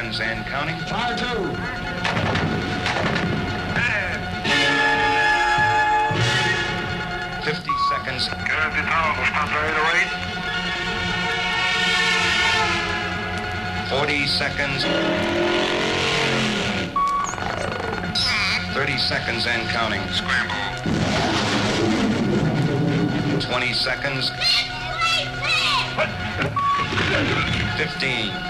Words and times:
seconds 0.00 0.20
and 0.20 0.46
counting. 0.46 0.76
Fire 0.86 1.14
two. 1.14 1.24
Fifty 7.44 7.70
seconds. 7.90 8.28
Forty 13.90 14.26
seconds. 14.26 14.84
Thirty 18.72 18.96
seconds 18.96 19.46
and 19.46 19.68
counting. 19.68 20.00
Scramble. 20.12 20.56
Twenty 23.40 23.74
seconds. 23.74 24.30
Fifteen. 27.76 28.49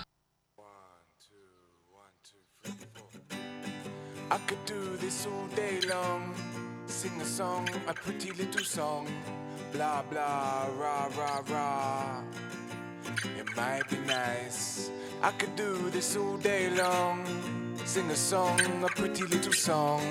Might 13.81 13.89
be 13.89 14.05
nice. 14.05 14.91
I 15.23 15.31
could 15.31 15.55
do 15.55 15.89
this 15.89 16.15
all 16.15 16.37
day 16.37 16.69
long. 16.69 17.25
Sing 17.85 18.09
a 18.11 18.15
song, 18.15 18.59
a 18.83 18.87
pretty 18.89 19.23
little 19.23 19.53
song. 19.53 20.01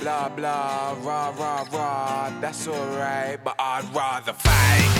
Blah 0.00 0.28
blah, 0.30 0.96
rah 1.02 1.30
rah 1.38 1.64
rah. 1.72 2.30
That's 2.40 2.66
alright, 2.66 3.38
but 3.44 3.54
I'd 3.58 3.86
rather 3.94 4.32
fight. 4.32 4.90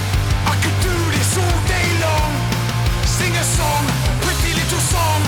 I 0.46 0.54
could 0.62 0.78
do 0.90 0.96
this 1.16 1.30
all 1.42 1.58
day 1.66 1.88
long. 2.06 2.30
Sing 3.18 3.34
a 3.34 3.46
song, 3.58 3.82
pretty 4.22 4.52
little 4.60 4.84
song. 4.94 5.20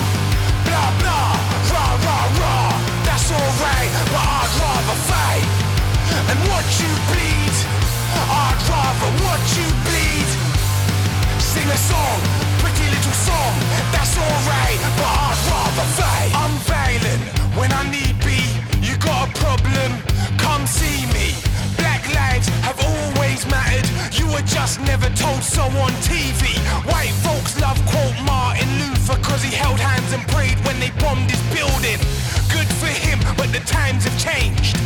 Blah 0.67 0.91
blah, 1.01 1.31
rah 1.71 1.93
rah 2.05 2.27
rah. 2.39 2.71
That's 3.03 3.29
alright, 3.31 3.91
but 4.13 4.25
I'd 4.39 4.53
rather 4.63 4.97
fight 5.11 5.49
and 6.29 6.39
watch 6.51 6.73
you 6.79 6.91
bleed. 7.11 7.55
I'd 8.43 8.59
rather 8.71 9.11
watch 9.25 9.49
you 9.59 9.67
bleed. 9.87 10.29
Sing 11.41 11.67
a 11.67 11.77
song, 11.91 12.46
song. 13.13 13.53
That's 13.91 14.17
alright, 14.17 14.79
but 14.97 15.13
I'd 15.27 15.39
rather 15.49 15.87
fight. 15.99 16.31
I'm 16.35 16.55
violent 16.67 17.21
when 17.57 17.71
I 17.71 17.83
need 17.89 18.15
be. 18.23 18.41
You 18.81 18.97
got 18.97 19.29
a 19.29 19.31
problem? 19.39 19.89
Come 20.37 20.67
see 20.67 21.05
me. 21.13 21.35
Black 21.77 22.03
lives 22.13 22.47
have 22.67 22.79
always 22.79 23.45
mattered. 23.47 23.87
You 24.17 24.27
were 24.27 24.45
just 24.45 24.79
never 24.81 25.09
told 25.15 25.43
so 25.43 25.63
on 25.83 25.91
TV. 26.05 26.57
White 26.87 27.15
folks 27.25 27.59
love 27.59 27.79
quote 27.85 28.17
Martin 28.25 28.69
Luther 28.79 29.17
cause 29.21 29.43
he 29.43 29.53
held 29.55 29.79
hands 29.79 30.13
and 30.13 30.23
prayed 30.29 30.57
when 30.65 30.79
they 30.79 30.91
bombed 31.01 31.29
his 31.29 31.41
building. 31.55 31.99
Good 32.53 32.69
for 32.79 32.87
him, 32.87 33.19
but 33.37 33.51
the 33.51 33.61
times 33.65 34.05
have 34.05 34.17
changed. 34.19 34.76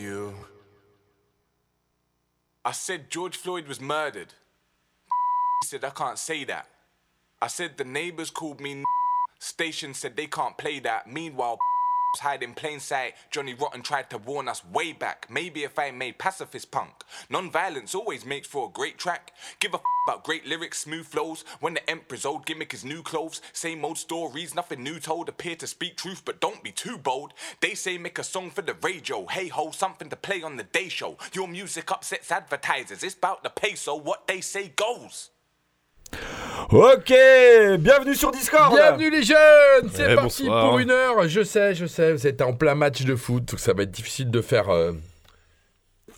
You. 0.00 0.34
I 2.64 2.72
said 2.72 3.10
George 3.10 3.36
Floyd 3.36 3.68
was 3.68 3.80
murdered. 3.80 4.34
He 5.62 5.68
said 5.68 5.84
I 5.84 5.90
can't 5.90 6.18
say 6.18 6.44
that. 6.44 6.66
I 7.40 7.46
said 7.46 7.76
the 7.76 7.84
neighbors 7.84 8.30
called 8.30 8.60
me. 8.60 8.84
Station 9.38 9.94
said 9.94 10.16
they 10.16 10.26
can't 10.26 10.58
play 10.58 10.80
that. 10.80 11.10
Meanwhile, 11.10 11.58
hide 12.18 12.42
in 12.42 12.54
plain 12.54 12.80
sight. 12.80 13.14
Johnny 13.30 13.54
Rotten 13.54 13.82
tried 13.82 14.10
to 14.10 14.18
warn 14.18 14.48
us 14.48 14.64
way 14.64 14.92
back. 14.92 15.26
Maybe 15.30 15.62
if 15.62 15.78
I 15.78 15.92
made 15.92 16.18
pacifist 16.18 16.70
punk. 16.70 17.04
Non-violence 17.28 17.94
always 17.94 18.26
makes 18.26 18.48
for 18.48 18.66
a 18.66 18.72
great 18.72 18.98
track. 18.98 19.32
Give 19.60 19.72
a 19.72 19.76
f- 19.76 19.82
about 20.06 20.24
great 20.24 20.46
lyrics, 20.46 20.80
smooth 20.80 21.06
flows. 21.06 21.44
When 21.60 21.74
the 21.74 21.88
emperor's 21.88 22.24
old 22.24 22.46
gimmick 22.46 22.74
is 22.74 22.84
new 22.84 23.02
clothes. 23.02 23.40
Same 23.52 23.84
old 23.84 23.98
stories, 23.98 24.54
nothing 24.54 24.82
new 24.82 24.98
told. 24.98 25.28
Appear 25.28 25.54
to 25.56 25.66
speak 25.66 25.96
truth, 25.96 26.22
but 26.24 26.40
don't 26.40 26.62
be 26.64 26.72
too 26.72 26.98
bold. 26.98 27.32
They 27.60 27.74
say 27.74 27.96
make 27.96 28.18
a 28.18 28.24
song 28.24 28.50
for 28.50 28.62
the 28.62 28.74
radio. 28.82 29.26
Hey 29.26 29.48
ho, 29.48 29.70
something 29.70 30.08
to 30.10 30.16
play 30.16 30.42
on 30.42 30.56
the 30.56 30.64
day 30.64 30.88
show. 30.88 31.16
Your 31.32 31.46
music 31.46 31.90
upsets 31.92 32.32
advertisers. 32.32 33.04
It's 33.04 33.14
about 33.14 33.44
the 33.44 33.50
pay, 33.50 33.74
so 33.76 33.94
what 33.94 34.26
they 34.26 34.40
say 34.40 34.72
goes. 34.74 35.30
Ok, 36.70 37.12
bienvenue 37.80 38.14
sur 38.14 38.30
Discord. 38.30 38.72
Bienvenue 38.74 39.10
les 39.10 39.22
jeunes 39.24 39.90
C'est 39.92 40.14
parti 40.14 40.44
bonsoir. 40.44 40.68
pour 40.68 40.78
une 40.78 40.90
heure. 40.90 41.28
Je 41.28 41.42
sais, 41.42 41.74
je 41.74 41.86
sais, 41.86 42.12
vous 42.12 42.26
êtes 42.26 42.40
en 42.42 42.52
plein 42.52 42.76
match 42.76 43.02
de 43.02 43.16
foot, 43.16 43.44
donc 43.44 43.58
ça 43.58 43.72
va 43.72 43.82
être 43.82 43.90
difficile 43.90 44.30
de 44.30 44.40
faire... 44.40 44.68
euh, 44.70 44.92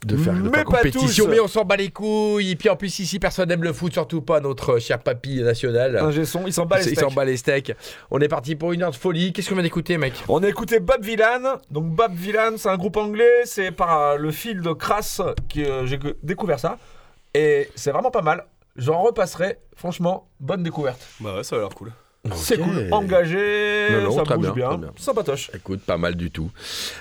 de 0.04 0.16
faire, 0.16 0.34
de 0.34 0.50
Mais 0.50 0.64
compétition, 0.64 1.24
tous. 1.26 1.30
mais 1.30 1.38
on 1.40 1.46
s'en 1.46 1.64
bat 1.64 1.76
les 1.76 1.90
couilles. 1.90 2.50
Et 2.50 2.56
puis 2.56 2.68
en 2.68 2.74
plus, 2.76 2.98
ici, 2.98 3.18
personne 3.20 3.48
n'aime 3.48 3.62
le 3.62 3.72
foot, 3.72 3.92
surtout 3.92 4.20
pas 4.20 4.40
notre 4.40 4.78
cher 4.80 4.98
papy 4.98 5.40
national. 5.42 6.12
Son, 6.26 6.44
il 6.46 6.52
s'en 6.52 6.66
bat 6.66 6.78
les 6.78 6.88
Il 6.88 6.96
steaks. 6.96 7.08
s'en 7.08 7.14
bat 7.14 7.24
les 7.24 7.36
steaks. 7.36 7.72
On 8.10 8.18
est 8.18 8.26
parti 8.28 8.56
pour 8.56 8.72
une 8.72 8.82
heure 8.82 8.90
de 8.90 8.96
folie. 8.96 9.32
Qu'est-ce 9.32 9.48
qu'on 9.48 9.54
vient 9.54 9.62
d'écouter, 9.62 9.96
mec? 9.98 10.12
On 10.28 10.42
a 10.42 10.48
écouté 10.48 10.80
Bob 10.80 11.02
Villan. 11.04 11.60
Donc 11.70 11.84
Bob 11.86 12.12
Villan, 12.14 12.56
c'est 12.58 12.68
un 12.68 12.76
groupe 12.76 12.96
anglais. 12.96 13.42
C'est 13.44 13.70
par 13.70 14.00
euh, 14.02 14.16
le 14.16 14.32
fil 14.32 14.60
de 14.60 14.72
Crass 14.72 15.22
que 15.54 15.60
euh, 15.60 15.86
j'ai 15.86 15.98
que- 16.00 16.16
découvert 16.24 16.58
ça. 16.58 16.78
Et 17.32 17.70
c'est 17.76 17.92
vraiment 17.92 18.10
pas 18.10 18.22
mal. 18.22 18.44
J'en 18.76 19.02
repasserai. 19.02 19.58
Franchement, 19.76 20.28
bonne 20.40 20.62
découverte. 20.62 21.00
Bah 21.20 21.36
ouais, 21.36 21.44
ça 21.44 21.56
a 21.56 21.58
l'air 21.60 21.68
cool. 21.70 21.92
C'est 22.34 22.56
cool. 22.56 22.86
Engagé, 22.92 23.88
Non, 23.90 24.02
non, 24.02 24.16
ça 24.18 24.22
très 24.22 24.36
bouge 24.36 24.44
bien, 24.52 24.54
bien. 24.54 24.68
très 24.68 24.76
bien. 24.78 24.92
Sympatoche. 24.96 25.50
Écoute, 25.56 25.80
pas 25.82 25.96
mal 25.96 26.14
du 26.14 26.30
tout. 26.30 26.52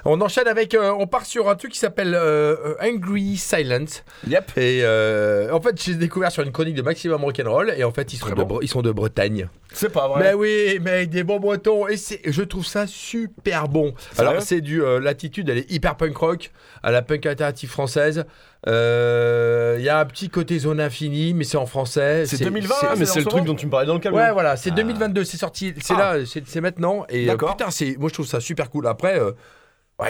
On 0.04 0.20
enchaîne 0.20 0.48
avec. 0.48 0.74
euh, 0.74 0.92
on 0.98 1.06
part 1.06 1.28
sur 1.28 1.48
un 1.48 1.54
truc 1.56 1.74
qui 1.74 1.78
s'appelle 1.78 2.16
euh, 2.16 2.56
euh, 2.66 2.76
Angry 2.82 3.38
Silence. 3.38 4.04
Yep. 4.28 4.58
Et 4.58 4.80
euh, 4.84 5.54
en 5.54 5.62
fait, 5.62 5.80
j'ai 5.80 5.94
découvert 5.94 6.32
sur 6.32 6.42
une 6.42 6.52
chronique 6.52 6.74
de 6.74 6.82
Maximum 6.82 7.24
Rock'n'Roll. 7.24 7.72
Et 7.78 7.84
en 7.84 7.92
fait, 7.92 8.12
ils 8.14 8.18
sont, 8.18 8.30
de, 8.30 8.64
ils 8.64 8.68
sont 8.68 8.82
de 8.82 8.92
Bretagne. 8.92 9.48
C'est 9.72 9.92
pas 9.92 10.08
vrai. 10.08 10.24
Mais 10.24 10.34
oui, 10.34 10.80
mais 10.82 10.90
avec 10.92 11.12
des 11.12 11.24
bons 11.24 11.40
bretons. 11.40 11.88
Et 11.88 11.98
c'est- 11.98 12.22
je 12.26 12.42
trouve 12.42 12.66
ça 12.66 12.88
super 12.88 13.68
bon. 13.68 13.94
Alors, 14.18 14.42
c'est 14.42 14.60
du. 14.62 14.82
euh, 14.84 15.00
L'attitude, 15.00 15.50
elle 15.50 15.60
est 15.60 15.72
hyper 15.72 15.98
punk 15.98 16.18
rock, 16.18 16.52
à 16.82 16.90
la 16.90 17.04
punk 17.04 17.28
alternative 17.28 17.70
française. 17.70 18.26
Euh, 18.68 19.76
Il 19.80 19.84
y 19.86 19.90
a 19.90 20.00
un 20.00 20.06
petit 20.06 20.30
côté 20.30 20.60
zone 20.60 20.80
infinie, 20.80 21.34
mais 21.34 21.44
c'est 21.44 21.58
en 21.58 21.66
français. 21.66 22.26
C'est 22.28 22.44
2020, 22.44 22.76
c'est- 22.76 22.86
là, 22.86 22.92
Ah, 22.94 22.96
mais 22.98 23.06
c'est 23.06 23.20
le 23.20 23.26
truc 23.26 23.44
dont 23.46 23.56
tu 23.56 23.66
me 23.66 23.72
parlais 23.72 23.88
dans 23.88 23.96
le 23.96 24.00
camion. 24.00 24.18
Ouais, 24.20 24.32
voilà, 24.32 24.56
c'est 24.58 24.70
2022, 24.72 25.24
c'est 25.24 25.38
sorti, 25.38 25.74
c'est 25.82 25.94
Ah. 25.96 26.18
là, 26.18 26.26
c'est 26.26 26.48
c'est 26.48 26.62
maintenant. 26.62 27.06
Et 27.10 27.24
euh, 27.26 27.28
D'accord. 27.32 27.56
putain, 27.58 27.72
c'est, 27.72 27.96
moi 27.98 28.10
je 28.10 28.14
trouve 28.14 28.28
ça 28.28 28.40
super 28.40 28.70
cool. 28.70 28.86
Après, 28.86 29.20
euh, 29.20 29.32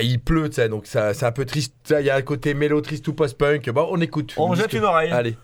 il 0.01 0.19
pleut, 0.19 0.49
tu 0.49 0.55
sais, 0.55 0.67
donc 0.67 0.87
ça, 0.87 1.13
c'est 1.13 1.25
un 1.25 1.31
peu 1.31 1.45
triste. 1.45 1.73
Il 1.97 2.05
y 2.05 2.09
a 2.09 2.15
un 2.15 2.21
côté 2.21 2.53
mélo, 2.53 2.81
triste 2.81 3.07
ou 3.07 3.13
post-punk. 3.13 3.69
Bon, 3.69 3.87
on 3.91 4.01
écoute. 4.01 4.33
On 4.37 4.53
jette 4.55 4.73
une 4.73 4.83
oreille. 4.83 5.11
Allez. 5.11 5.37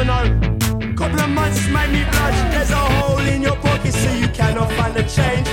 Another 0.00 0.34
note, 0.34 0.96
couple 0.96 1.20
of 1.20 1.28
months 1.28 1.68
made 1.68 1.92
me 1.92 2.02
blush. 2.10 2.40
There's 2.52 2.70
a 2.70 2.76
hole 2.76 3.18
in 3.18 3.42
your 3.42 3.56
pocket, 3.56 3.92
so 3.92 4.10
you 4.14 4.28
cannot 4.28 4.72
find 4.72 4.94
the 4.94 5.02
change. 5.02 5.46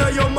Mind, 0.00 0.16
your 0.16 0.30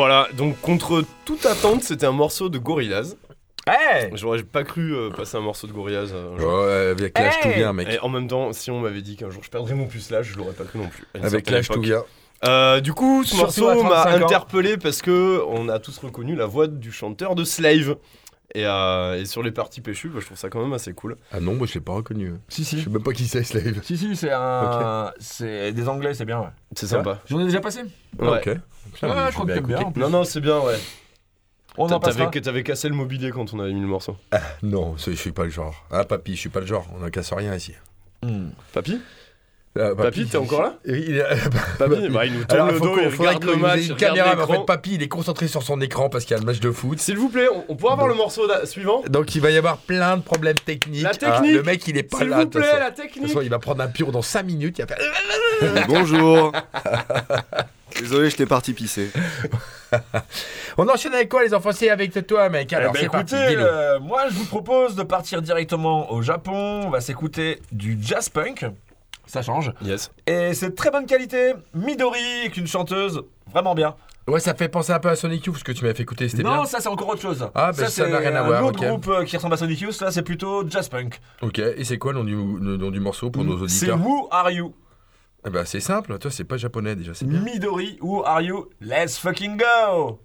Voilà, 0.00 0.28
donc 0.32 0.58
contre 0.62 1.04
toute 1.26 1.44
attente, 1.44 1.82
c'était 1.82 2.06
un 2.06 2.12
morceau 2.12 2.48
de 2.48 2.56
Gorillaz. 2.56 3.16
Hey 3.68 4.10
J'aurais 4.14 4.42
pas 4.42 4.64
cru 4.64 4.94
euh, 4.96 5.10
passer 5.10 5.36
un 5.36 5.40
morceau 5.40 5.66
de 5.66 5.72
Gorillaz. 5.72 6.10
euh, 6.14 6.34
un 6.34 6.38
jour. 6.38 6.52
Ouais, 6.64 6.90
avec 7.02 7.18
l'âge 7.18 7.34
Hey 7.36 7.42
tout 7.52 7.58
vient, 7.58 7.72
mec. 7.74 7.86
Et 7.90 7.98
en 8.00 8.08
même 8.08 8.26
temps, 8.26 8.50
si 8.54 8.70
on 8.70 8.80
m'avait 8.80 9.02
dit 9.02 9.16
qu'un 9.16 9.28
jour 9.28 9.42
je 9.44 9.50
perdrais 9.50 9.74
mon 9.74 9.86
pucelage, 9.86 10.30
je 10.32 10.38
l'aurais 10.38 10.54
pas 10.54 10.64
cru 10.64 10.78
non 10.78 10.88
plus. 10.88 11.04
à 11.14 11.18
une 11.18 11.24
Avec 11.26 11.44
certaine 11.44 11.54
l'âge 11.54 11.68
tout 11.68 11.80
vient. 11.82 12.02
Euh, 12.48 12.80
du 12.80 12.94
coup, 12.94 13.24
ce 13.24 13.34
Surtout 13.36 13.60
morceau 13.66 13.82
m'a 13.82 14.02
35 14.04 14.22
ans. 14.22 14.24
interpellé 14.24 14.78
parce 14.78 15.02
que 15.02 15.42
on 15.48 15.68
a 15.68 15.78
tous 15.78 15.98
reconnu 15.98 16.34
la 16.34 16.46
voix 16.46 16.66
du 16.66 16.90
chanteur 16.92 17.34
de 17.34 17.44
Slave. 17.44 17.96
Et, 18.54 18.66
euh, 18.66 19.20
et 19.20 19.26
sur 19.26 19.42
les 19.42 19.52
parties 19.52 19.80
péchues, 19.80 20.08
bah, 20.08 20.18
je 20.20 20.26
trouve 20.26 20.36
ça 20.38 20.48
quand 20.48 20.60
même 20.60 20.72
assez 20.72 20.92
cool. 20.92 21.16
Ah 21.32 21.38
non, 21.40 21.54
moi 21.54 21.66
je 21.68 21.74
l'ai 21.74 21.80
pas 21.80 21.92
reconnu. 21.92 22.32
Si, 22.48 22.62
Je 22.64 22.68
si. 22.68 22.82
sais 22.82 22.90
même 22.90 23.02
pas 23.02 23.12
qui 23.12 23.26
c'est, 23.28 23.44
Slave. 23.44 23.80
Si, 23.82 23.96
si, 23.96 24.16
c'est 24.16 24.32
un. 24.32 25.12
C'est 25.20 25.72
des 25.72 25.88
anglais, 25.88 26.14
c'est 26.14 26.24
bien, 26.24 26.40
ouais. 26.40 26.48
C'est 26.74 26.86
sympa. 26.88 27.20
J'en 27.26 27.38
ai 27.40 27.44
déjà 27.44 27.60
passé 27.60 27.82
Ouais. 28.18 28.38
Ok. 28.38 28.46
Ouais, 28.46 28.58
je 29.02 29.06
crois 29.34 29.46
que 29.46 29.52
t'aimes 29.52 29.66
bien. 29.66 29.76
écouter. 29.76 29.84
en 29.84 29.92
plus. 29.92 30.00
Non, 30.02 30.10
non, 30.10 30.24
c'est 30.24 30.40
bien, 30.40 30.58
ouais. 30.60 30.76
On 31.78 31.84
en 31.88 32.00
T'avais 32.00 32.62
cassé 32.64 32.88
le 32.88 32.94
mobilier 32.96 33.30
quand 33.30 33.54
on 33.54 33.60
avait 33.60 33.72
mis 33.72 33.80
le 33.80 33.86
morceau. 33.86 34.16
Non, 34.62 34.96
c'est- 34.98 35.12
je 35.12 35.16
suis 35.16 35.30
pas 35.32 35.44
le 35.44 35.50
genre. 35.50 35.86
Ah, 35.92 36.04
papy, 36.04 36.34
je 36.34 36.40
suis 36.40 36.48
pas 36.48 36.60
le 36.60 36.66
genre. 36.66 36.86
On 36.98 37.04
en 37.06 37.10
casse 37.10 37.32
rien 37.32 37.54
ici. 37.54 37.74
Hmm. 38.24 38.48
Papy? 38.72 39.00
Ah, 39.78 39.90
Papy, 39.96 40.26
t'es 40.26 40.36
encore 40.36 40.62
là 40.62 40.74
Il 40.84 41.24
Papy, 41.78 42.08
bah, 42.08 42.26
il 42.26 42.32
nous 42.34 42.44
tourne 42.44 42.60
Alors, 42.60 42.72
le 42.72 42.80
dos, 42.80 42.96
il 43.00 43.06
regarde 43.16 43.38
que 43.40 43.46
le 43.46 43.52
vous 43.52 43.58
match, 43.60 43.86
une 43.86 43.92
regarde 43.92 44.16
caméra, 44.16 44.34
mais 44.34 44.42
en 44.42 44.46
fait, 44.48 44.66
papy, 44.66 44.94
il 44.94 45.02
est 45.04 45.08
concentré 45.08 45.46
sur 45.46 45.62
son 45.62 45.80
écran 45.80 46.08
parce 46.08 46.24
qu'il 46.24 46.34
y 46.34 46.38
a 46.38 46.40
le 46.40 46.46
match 46.46 46.58
de 46.58 46.72
foot. 46.72 46.98
S'il 46.98 47.16
vous 47.16 47.28
plaît, 47.28 47.46
on, 47.54 47.64
on 47.68 47.76
pourrait 47.76 47.92
avoir 47.92 48.08
le 48.08 48.14
morceau 48.14 48.48
suivant 48.64 49.02
Donc 49.08 49.32
il 49.36 49.40
va 49.40 49.50
y 49.52 49.56
avoir 49.56 49.76
plein 49.78 50.16
de 50.16 50.22
problèmes 50.22 50.58
techniques. 50.58 51.02
La 51.04 51.10
Ah, 51.10 51.14
technique 51.14 51.54
le 51.54 51.62
mec, 51.62 51.86
il 51.86 51.96
est 51.96 52.02
pas 52.02 52.18
S'il 52.18 52.28
là. 52.30 52.38
vous 52.38 52.44
de 52.46 52.50
toute 52.50 52.60
plaît, 52.62 52.78
la 52.80 52.90
De 52.90 52.96
toute 52.96 53.04
technique 53.04 53.28
façon, 53.28 53.42
il 53.42 53.48
va 53.48 53.60
prendre 53.60 53.80
un 53.82 53.86
pur 53.86 54.10
dans 54.10 54.22
5 54.22 54.42
minutes. 54.42 54.78
Il 54.80 54.86
va 54.86 54.96
faire... 54.96 55.86
Bonjour. 55.88 56.50
Désolé, 57.96 58.28
j'étais 58.30 58.46
parti 58.46 58.72
pisser. 58.72 59.10
On 60.78 60.88
enchaîne 60.88 61.14
avec 61.14 61.28
quoi, 61.28 61.44
les 61.44 61.54
enfants? 61.54 61.70
C'est 61.72 61.90
avec 61.90 62.26
toi, 62.26 62.48
mec. 62.48 62.72
Alors, 62.72 62.92
Eh 62.96 63.02
ben, 63.02 63.08
parti. 63.10 63.36
écoutez, 63.36 63.56
euh, 63.56 64.00
moi 64.00 64.22
je 64.30 64.34
vous 64.34 64.46
propose 64.46 64.96
de 64.96 65.02
partir 65.04 65.42
directement 65.42 66.10
au 66.12 66.22
Japon. 66.22 66.82
On 66.86 66.90
va 66.90 67.00
s'écouter 67.00 67.60
du 67.70 67.96
jazz 68.00 68.28
punk. 68.28 68.64
Ça 69.30 69.42
change. 69.42 69.72
Yes. 69.82 70.10
Et 70.26 70.54
c'est 70.54 70.70
de 70.70 70.74
très 70.74 70.90
bonne 70.90 71.06
qualité. 71.06 71.54
Midori, 71.72 72.18
avec 72.40 72.56
une 72.56 72.66
chanteuse 72.66 73.22
vraiment 73.46 73.76
bien. 73.76 73.94
Ouais, 74.26 74.40
ça 74.40 74.54
fait 74.54 74.68
penser 74.68 74.92
un 74.92 74.98
peu 74.98 75.08
à 75.08 75.14
Sonic 75.16 75.44
Youth, 75.46 75.58
ce 75.58 75.64
que 75.64 75.70
tu 75.72 75.82
m'avais 75.82 75.94
fait 75.94 76.02
écouter, 76.02 76.28
c'était 76.28 76.42
Non, 76.42 76.64
ça 76.64 76.80
c'est 76.80 76.88
encore 76.88 77.08
autre 77.08 77.22
chose. 77.22 77.48
Ah, 77.54 77.72
bah, 77.72 77.72
ça 77.72 77.88
c'est 77.88 78.08
n'a 78.08 78.18
rien 78.18 78.34
à 78.34 78.40
un 78.42 78.46
voir, 78.46 78.64
autre 78.66 78.80
ok. 78.82 78.86
groupe 78.88 79.08
euh, 79.08 79.24
qui 79.24 79.36
ressemble 79.36 79.54
à 79.54 79.56
Sonic 79.56 79.80
Youth. 79.80 80.00
Là, 80.00 80.10
c'est 80.10 80.22
plutôt 80.22 80.68
jazz 80.68 80.88
punk. 80.88 81.20
Ok, 81.42 81.58
et 81.60 81.84
c'est 81.84 81.98
quoi 81.98 82.12
le 82.12 82.18
nom 82.18 82.24
du, 82.24 82.34
le 82.34 82.76
nom 82.76 82.90
du 82.90 83.00
morceau 83.00 83.30
pour 83.30 83.44
nos 83.44 83.56
C'est 83.68 83.86
auditeurs 83.90 84.06
Who 84.06 84.28
Are 84.32 84.50
You 84.50 84.74
Eh 85.46 85.50
ben, 85.50 85.64
c'est 85.64 85.80
simple, 85.80 86.18
toi, 86.18 86.30
c'est 86.30 86.44
pas 86.44 86.56
japonais 86.56 86.96
déjà, 86.96 87.14
c'est 87.14 87.24
bien. 87.24 87.40
Midori, 87.40 87.98
Who 88.02 88.24
Are 88.24 88.40
You? 88.42 88.66
Let's 88.80 89.16
fucking 89.16 89.56
go 89.56 90.18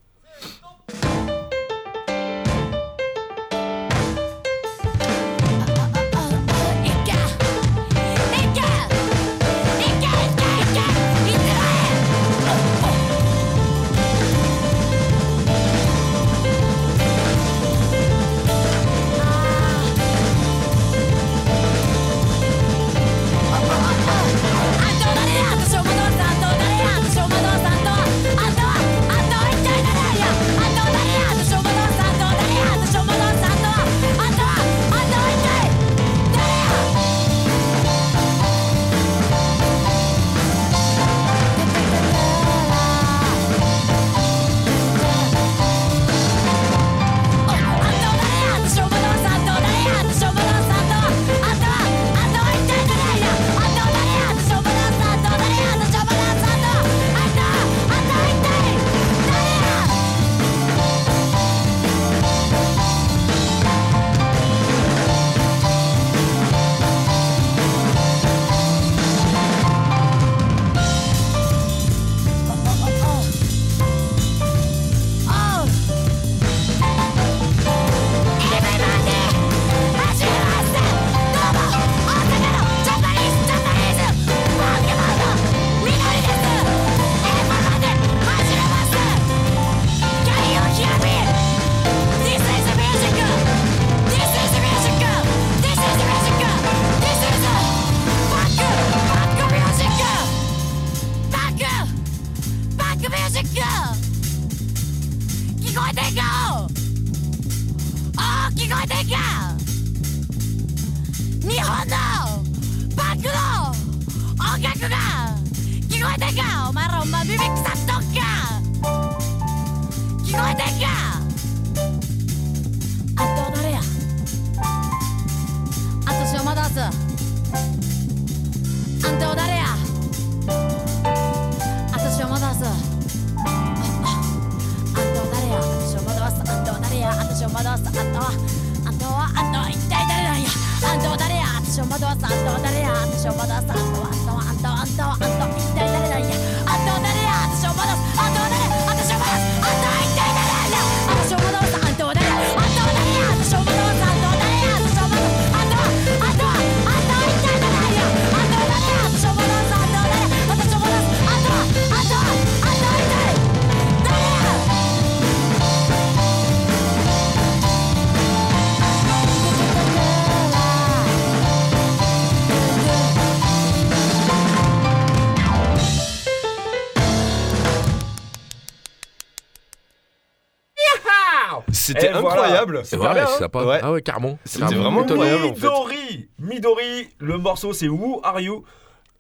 C'était 181.86 182.12
voilà. 182.12 182.28
incroyable. 182.30 182.82
C'est 182.84 182.98
Ouais, 182.98 183.08
hein 183.20 183.28
sympa. 183.28 183.64
Ouais. 183.64 183.80
Ah 183.82 183.92
ouais, 183.92 184.02
carrément. 184.02 184.38
C'était 184.46 184.76
vraiment 184.76 185.02
incroyable. 185.02 185.46
en 185.46 185.56
fait. 185.56 185.62
Midori, 185.68 186.30
Midori, 186.40 187.10
le 187.20 187.38
morceau 187.38 187.74
c'est 187.74 187.88
Who 187.88 188.22
Are 188.24 188.40
You? 188.40 188.64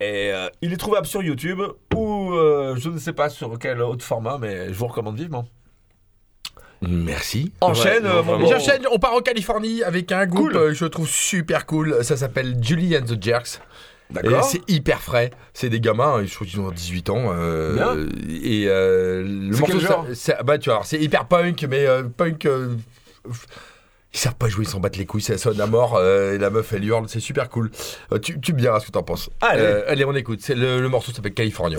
Et 0.02 0.32
euh, 0.34 0.50
il 0.62 0.74
est 0.74 0.78
trouvable 0.78 1.08
sur 1.08 1.24
YouTube 1.24 1.62
ou 1.96 2.34
euh, 2.34 2.76
je 2.78 2.90
ne 2.90 2.98
sais 2.98 3.14
pas 3.14 3.30
sur 3.30 3.58
quel 3.58 3.82
autre 3.82 4.04
format, 4.04 4.38
mais 4.40 4.68
je 4.68 4.74
vous 4.74 4.88
recommande 4.88 5.16
vivement. 5.18 5.46
Merci. 6.82 7.52
Enchaîne, 7.62 8.04
Ouais, 8.06 8.10
euh. 8.12 8.46
J'enchaîne, 8.50 8.86
on 8.92 9.00
part 9.00 9.14
en 9.14 9.22
Californie 9.22 9.82
avec 9.84 10.12
un 10.12 10.26
groupe 10.26 10.52
Cool. 10.52 10.58
euh, 10.58 10.74
je 10.74 10.86
trouve 10.86 11.08
super 11.08 11.66
cool. 11.66 12.04
Ça 12.04 12.18
s'appelle 12.18 12.58
Julie 12.62 12.96
and 12.98 13.04
the 13.06 13.22
Jerks. 13.22 13.60
D'accord. 14.12 14.44
C'est 14.44 14.62
hyper 14.70 15.02
frais. 15.02 15.32
C'est 15.54 15.70
des 15.70 15.80
gamins, 15.80 16.24
je 16.26 16.34
crois 16.34 16.46
qu'ils 16.48 16.60
ont 16.60 16.72
18 16.72 17.10
ans. 17.10 17.32
euh, 17.34 17.74
Bien. 17.74 17.96
et 18.44 18.66
euh, 18.68 19.24
le 19.24 19.54
C'est 19.54 19.60
morceau, 19.62 19.78
quel 19.80 19.88
genre? 19.88 20.06
ça- 20.10 20.16
c'est- 20.16 20.44
bah, 20.44 20.58
tu 20.58 20.66
vois, 20.66 20.76
alors, 20.76 20.86
c'est 20.86 21.00
hyper 21.02 21.26
punk, 21.28 21.66
mais 21.70 21.86
euh, 21.88 22.04
punk. 22.04 22.46
euh, 22.46 22.76
ils 24.14 24.18
savent 24.20 24.36
pas 24.36 24.48
jouer, 24.48 24.64
ils 24.66 24.70
s'en 24.70 24.80
battent 24.80 24.98
les 24.98 25.06
couilles, 25.06 25.22
ça 25.22 25.38
sonne 25.38 25.60
à 25.60 25.66
mort. 25.68 25.96
euh, 25.98 26.36
et 26.36 26.38
la 26.38 26.50
meuf, 26.50 26.72
elle 26.74 26.86
hurle, 26.86 27.06
c'est 27.10 27.20
super 27.20 27.50
cool. 27.50 27.72
Euh, 28.14 28.20
tu, 28.20 28.40
tu 28.40 28.54
me 28.54 28.60
diras 28.60 28.80
ce 28.80 28.86
que 28.86 28.92
t'en 28.92 29.04
penses. 29.04 29.30
Allez. 29.42 29.64
Allez, 29.88 30.06
on 30.06 30.14
écoute. 30.16 30.40
C'est 30.42 30.56
le, 30.56 30.80
le 30.82 30.88
morceau 30.90 31.12
s'appelle 31.12 31.34
California. 31.34 31.78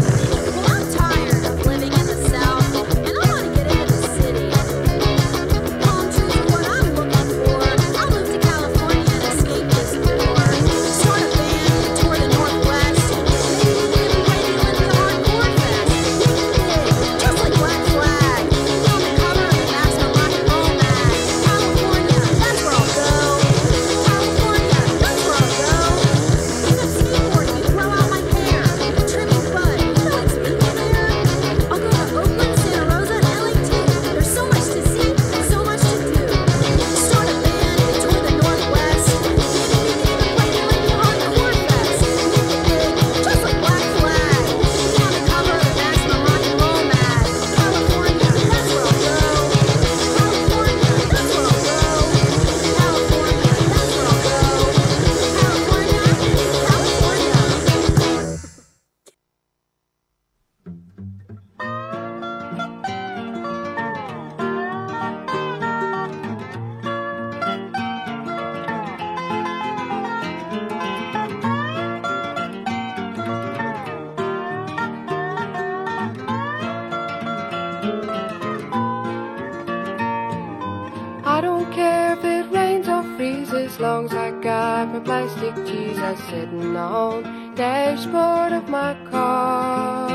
Got 84.87 84.93
my 84.93 85.01
plastic 85.01 85.55
Jesus 85.67 86.19
sitting 86.29 86.77
on 86.77 87.55
dashboard 87.55 88.53
of 88.53 88.69
my 88.69 88.95
car. 89.11 90.09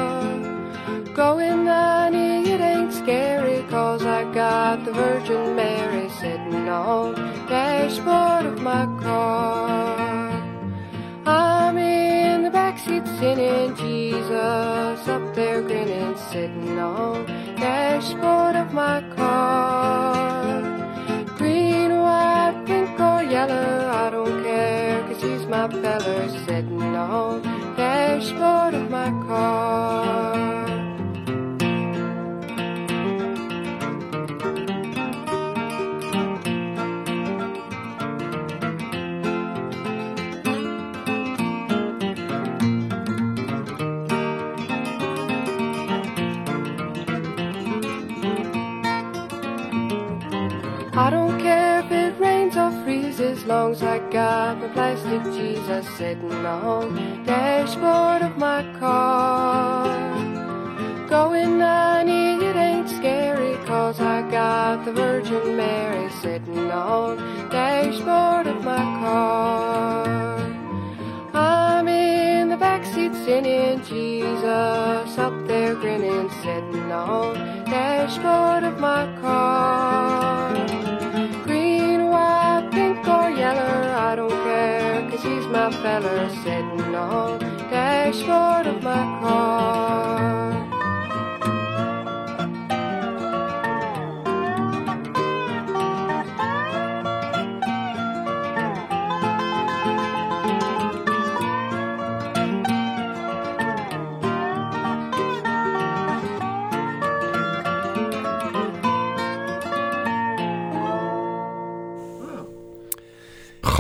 Going 1.14 1.66
90, 1.66 2.18
it 2.52 2.62
ain't 2.62 2.94
scary, 2.94 3.64
cause 3.70 4.06
I 4.06 4.24
got 4.34 4.86
the 4.86 4.94
Virgin 4.94 5.56
Mary 5.56 6.10
sitting 6.10 6.70
on 6.70 7.16
dashboard 7.48 8.46
of 8.46 8.62
my 8.62 8.86
car. 9.02 10.32
I'm 11.26 11.78
in 11.78 12.44
the 12.44 12.50
backseat 12.50 13.06
singing 13.20 13.76
Jesus, 13.76 15.08
up 15.08 15.36
there 15.36 15.62
grinning, 15.62 16.18
sitting 16.32 16.80
on 16.80 17.26
dashboard 17.58 18.56
of 18.56 18.74
my 18.74 19.02
car. 19.16 19.71
My 25.62 25.82
feller 25.82 26.28
sitting 26.48 26.96
on 26.96 27.44
dashboard 27.76 28.74
of 28.74 28.90
my 28.90 29.12
car. 29.28 30.66
I 50.94 51.10
don't 51.12 51.40
care 51.40 51.80
if 51.82 51.92
it 51.92 52.20
rains 52.20 52.58
or 52.58 52.72
freezes, 52.84 53.46
long 53.46 53.74
as 53.74 53.84
I 53.84 54.00
got 54.12 54.60
my 54.60 54.68
plastic 54.68 55.24
Jesus 55.34 55.88
sitting 55.98 56.46
on 56.46 56.96
the 56.96 57.24
dashboard 57.24 58.22
of 58.22 58.38
my 58.38 58.62
car. 58.78 59.88
Going 61.08 61.58
90, 61.58 62.46
it 62.46 62.56
ain't 62.58 62.90
scary, 62.90 63.56
cause 63.66 64.02
I 64.02 64.30
got 64.30 64.84
the 64.84 64.92
Virgin 64.92 65.56
Mary 65.56 66.10
sitting 66.22 66.70
on 66.72 67.16
the 67.16 67.50
dashboard 67.50 68.48
of 68.48 68.62
my 68.66 68.84
car. 69.00 70.40
I'm 71.34 71.88
in 71.88 72.50
the 72.50 72.58
backseat 72.58 73.14
singing 73.24 73.82
Jesus, 73.86 75.18
up 75.18 75.48
there 75.48 75.76
grinning, 75.76 76.30
sitting 76.42 76.92
on 76.92 77.34
the 77.34 77.72
dashboard 77.72 78.66
of 78.66 78.78
my 78.78 79.06
car. 79.22 80.51
My 85.52 85.70
feller 85.70 86.30
sitting 86.44 86.96
on 86.96 87.40
dashboard 87.70 88.68
of 88.68 88.82
my 88.82 89.04
car. 89.20 90.41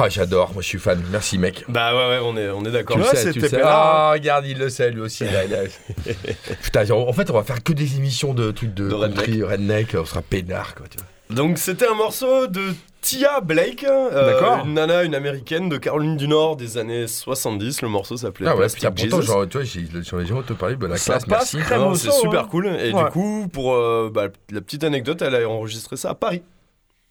Ah, 0.03 0.09
j'adore, 0.09 0.51
moi 0.53 0.61
je 0.61 0.67
suis 0.67 0.79
fan. 0.79 1.01
Merci 1.11 1.37
mec. 1.37 1.63
Bah 1.67 1.93
ouais, 1.93 2.15
ouais, 2.17 2.21
on 2.23 2.35
est, 2.37 2.49
on 2.49 2.65
est 2.65 2.71
d'accord. 2.71 2.95
Tu 2.97 3.03
le 3.03 3.07
Ouais, 3.09 3.15
sais, 3.15 3.31
tu 3.31 3.39
sais. 3.41 3.61
Ah, 3.63 4.11
regarde, 4.13 4.45
il 4.47 4.57
le 4.57 4.69
sait 4.69 4.89
lui 4.91 5.01
aussi. 5.01 5.25
là, 5.25 5.41
Putain, 6.63 6.89
en 6.91 7.13
fait, 7.13 7.29
on 7.29 7.33
va 7.33 7.43
faire 7.43 7.61
que 7.63 7.73
des 7.73 7.97
émissions 7.97 8.33
de 8.33 8.51
trucs 8.51 8.73
de, 8.73 8.89
De 8.89 8.93
redneck. 8.95 9.15
country, 9.25 9.43
redneck. 9.43 9.95
On 9.99 10.05
sera 10.05 10.21
peinard, 10.21 10.75
quoi. 10.75 10.87
Tu 10.89 10.97
vois. 10.97 11.07
Donc 11.35 11.57
c'était 11.59 11.87
un 11.87 11.93
morceau 11.93 12.47
de 12.47 12.73
Tia 12.99 13.39
Blake, 13.39 13.85
euh, 13.85 14.31
D'accord. 14.33 14.65
une 14.65 14.73
nana, 14.73 15.03
une 15.03 15.15
américaine 15.15 15.69
de 15.69 15.77
Caroline 15.77 16.17
du 16.17 16.27
Nord 16.27 16.57
des 16.57 16.77
années 16.77 17.07
70. 17.07 17.81
Le 17.81 17.87
morceau 17.87 18.17
s'appelait 18.17 18.47
Ah 18.47 18.51
ouais, 18.51 18.59
Plastic 18.59 18.89
putain, 18.93 19.17
Jesus. 19.21 19.27
genre, 19.31 19.47
tu 19.47 19.57
vois, 19.57 19.63
j'ai- 19.65 19.87
j'aurais 20.03 20.25
jamais 20.25 20.41
te 20.43 20.53
parler 20.53 20.75
de 20.75 20.85
la 20.85 20.97
Ça 20.97 21.13
classe, 21.13 21.25
passe 21.25 21.53
merci. 21.53 21.97
c'est 22.03 22.11
super 22.11 22.41
hein. 22.41 22.47
cool. 22.51 22.67
Et 22.67 22.91
Ouais. 22.91 23.03
du 23.05 23.09
coup, 23.11 23.47
pour 23.51 23.73
euh, 23.73 24.11
bah, 24.13 24.27
la 24.51 24.59
petite 24.61 24.83
anecdote, 24.83 25.21
elle 25.21 25.35
a 25.35 25.47
enregistré 25.47 25.95
ça 25.95 26.09
à 26.09 26.15
Paris. 26.15 26.41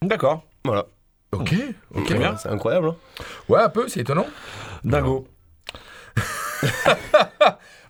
D'accord. 0.02 0.42
Voilà. 0.64 0.86
Ok, 1.32 1.54
ok. 1.94 2.04
Très 2.06 2.14
bien. 2.16 2.36
C'est 2.36 2.48
incroyable. 2.48 2.88
Hein 2.88 2.96
Ouais, 3.48 3.60
un 3.60 3.68
peu, 3.68 3.88
c'est 3.88 4.00
étonnant. 4.00 4.26
Dingo. 4.84 5.26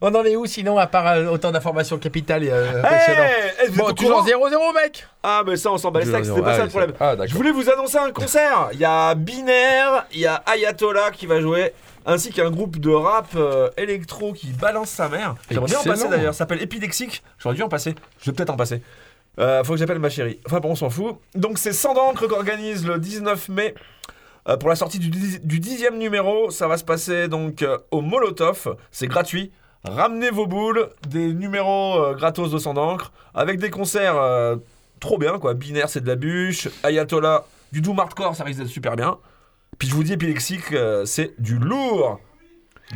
On 0.03 0.14
en 0.14 0.24
est 0.24 0.35
où 0.37 0.46
sinon, 0.46 0.79
à 0.79 0.87
part 0.87 1.07
euh, 1.09 1.26
autant 1.26 1.50
d'informations 1.50 1.98
capitales 1.98 2.44
et 2.44 2.50
euh, 2.50 2.83
Hey, 2.85 3.16
eh, 3.64 3.68
vous 3.68 3.76
Bon, 3.79 3.92
toujours 3.92 4.24
courant 4.24 4.48
0-0, 4.48 4.74
mec 4.74 5.07
Ah, 5.22 5.42
mais 5.46 5.57
ça, 5.57 5.70
on 5.70 5.76
s'en 5.79 5.90
bat 5.90 6.00
les 6.00 6.07
steaks, 6.07 6.24
c'était 6.24 6.40
pas 6.40 6.53
Ah, 6.53 6.57
ça 6.57 6.62
le 6.64 6.70
c'est- 6.70 6.79
problème. 6.79 6.96
Ah, 7.00 7.14
Je 7.26 7.35
voulais 7.35 7.50
vous 7.50 7.68
annoncer 7.68 7.98
un 7.98 8.11
concert. 8.11 8.68
Il 8.72 8.79
y 8.81 8.85
a 8.87 9.14
Binaire, 9.14 10.07
il 10.14 10.20
y 10.20 10.26
a 10.26 10.37
Ayatollah 10.46 11.11
qui 11.11 11.26
va 11.26 11.40
jouer, 11.42 11.74
ainsi 12.07 12.31
qu'un 12.33 12.50
groupe 12.50 12.79
de 12.79 12.90
rap 12.90 13.26
euh, 13.37 13.68
électro 13.76 14.33
qui 14.33 14.46
balance 14.53 14.88
sa 14.88 15.11
mère. 15.11 15.35
J'aimerais 15.50 15.66
bien 15.66 15.79
en 15.81 15.85
passer 15.85 16.09
d'ailleurs. 16.09 16.33
Ça 16.33 16.38
s'appelle 16.38 16.62
Epilexique. 16.62 17.22
J'aurais 17.38 17.57
dû 17.57 17.62
en 17.62 17.68
passer. 17.68 17.94
Je 18.22 18.31
vais 18.31 18.35
peut-être 18.37 18.50
en 18.50 18.57
passer. 18.57 18.81
Euh, 19.40 19.64
faut 19.64 19.72
que 19.72 19.79
j'appelle 19.79 19.98
ma 19.98 20.11
chérie. 20.11 20.38
Enfin 20.46 20.61
bon, 20.61 20.70
on 20.70 20.74
s'en 20.76 20.90
fout. 20.90 21.16
Donc 21.35 21.59
c'est 21.59 21.72
Sans 21.72 21.94
d'encre 21.94 22.26
qu'organise 22.29 22.87
le 22.87 22.98
19 22.98 23.48
mai. 23.48 23.74
euh, 24.48 24.57
pour 24.57 24.68
la 24.68 24.76
sortie 24.76 24.98
du, 24.98 25.09
dix- 25.09 25.40
du 25.42 25.61
dixième 25.61 25.98
numéro, 25.98 26.50
ça 26.50 26.68
va 26.68 26.76
se 26.76 26.85
passer 26.85 27.29
donc 27.29 27.62
euh, 27.62 27.79
au 27.90 28.00
Molotov. 28.03 28.76
C'est 28.90 29.07
gratuit. 29.09 29.50
Ramenez 29.85 30.31
vos 30.31 30.46
boules, 30.46 30.90
des 31.09 31.33
numéros 31.33 32.14
gratos 32.14 32.50
de 32.50 32.59
Sans 32.59 32.74
d'encre, 32.74 33.12
avec 33.33 33.59
des 33.59 33.70
concerts 33.70 34.16
trop 35.00 35.16
bien 35.16 35.38
quoi. 35.38 35.55
Binaire, 35.55 35.88
c'est 35.88 36.03
de 36.03 36.07
la 36.07 36.16
bûche. 36.16 36.68
Ayatollah, 36.83 37.44
du 37.72 37.81
doom 37.81 37.98
hardcore, 37.98 38.37
ça 38.37 38.44
risque 38.44 38.59
d'être 38.61 38.68
super 38.68 38.94
bien. 38.94 39.16
Puis 39.79 39.88
je 39.88 39.94
vous 39.94 40.05
dis, 40.05 40.16
euh, 40.72 41.05
c'est 41.07 41.33
du 41.40 41.59
lourd. 41.59 42.20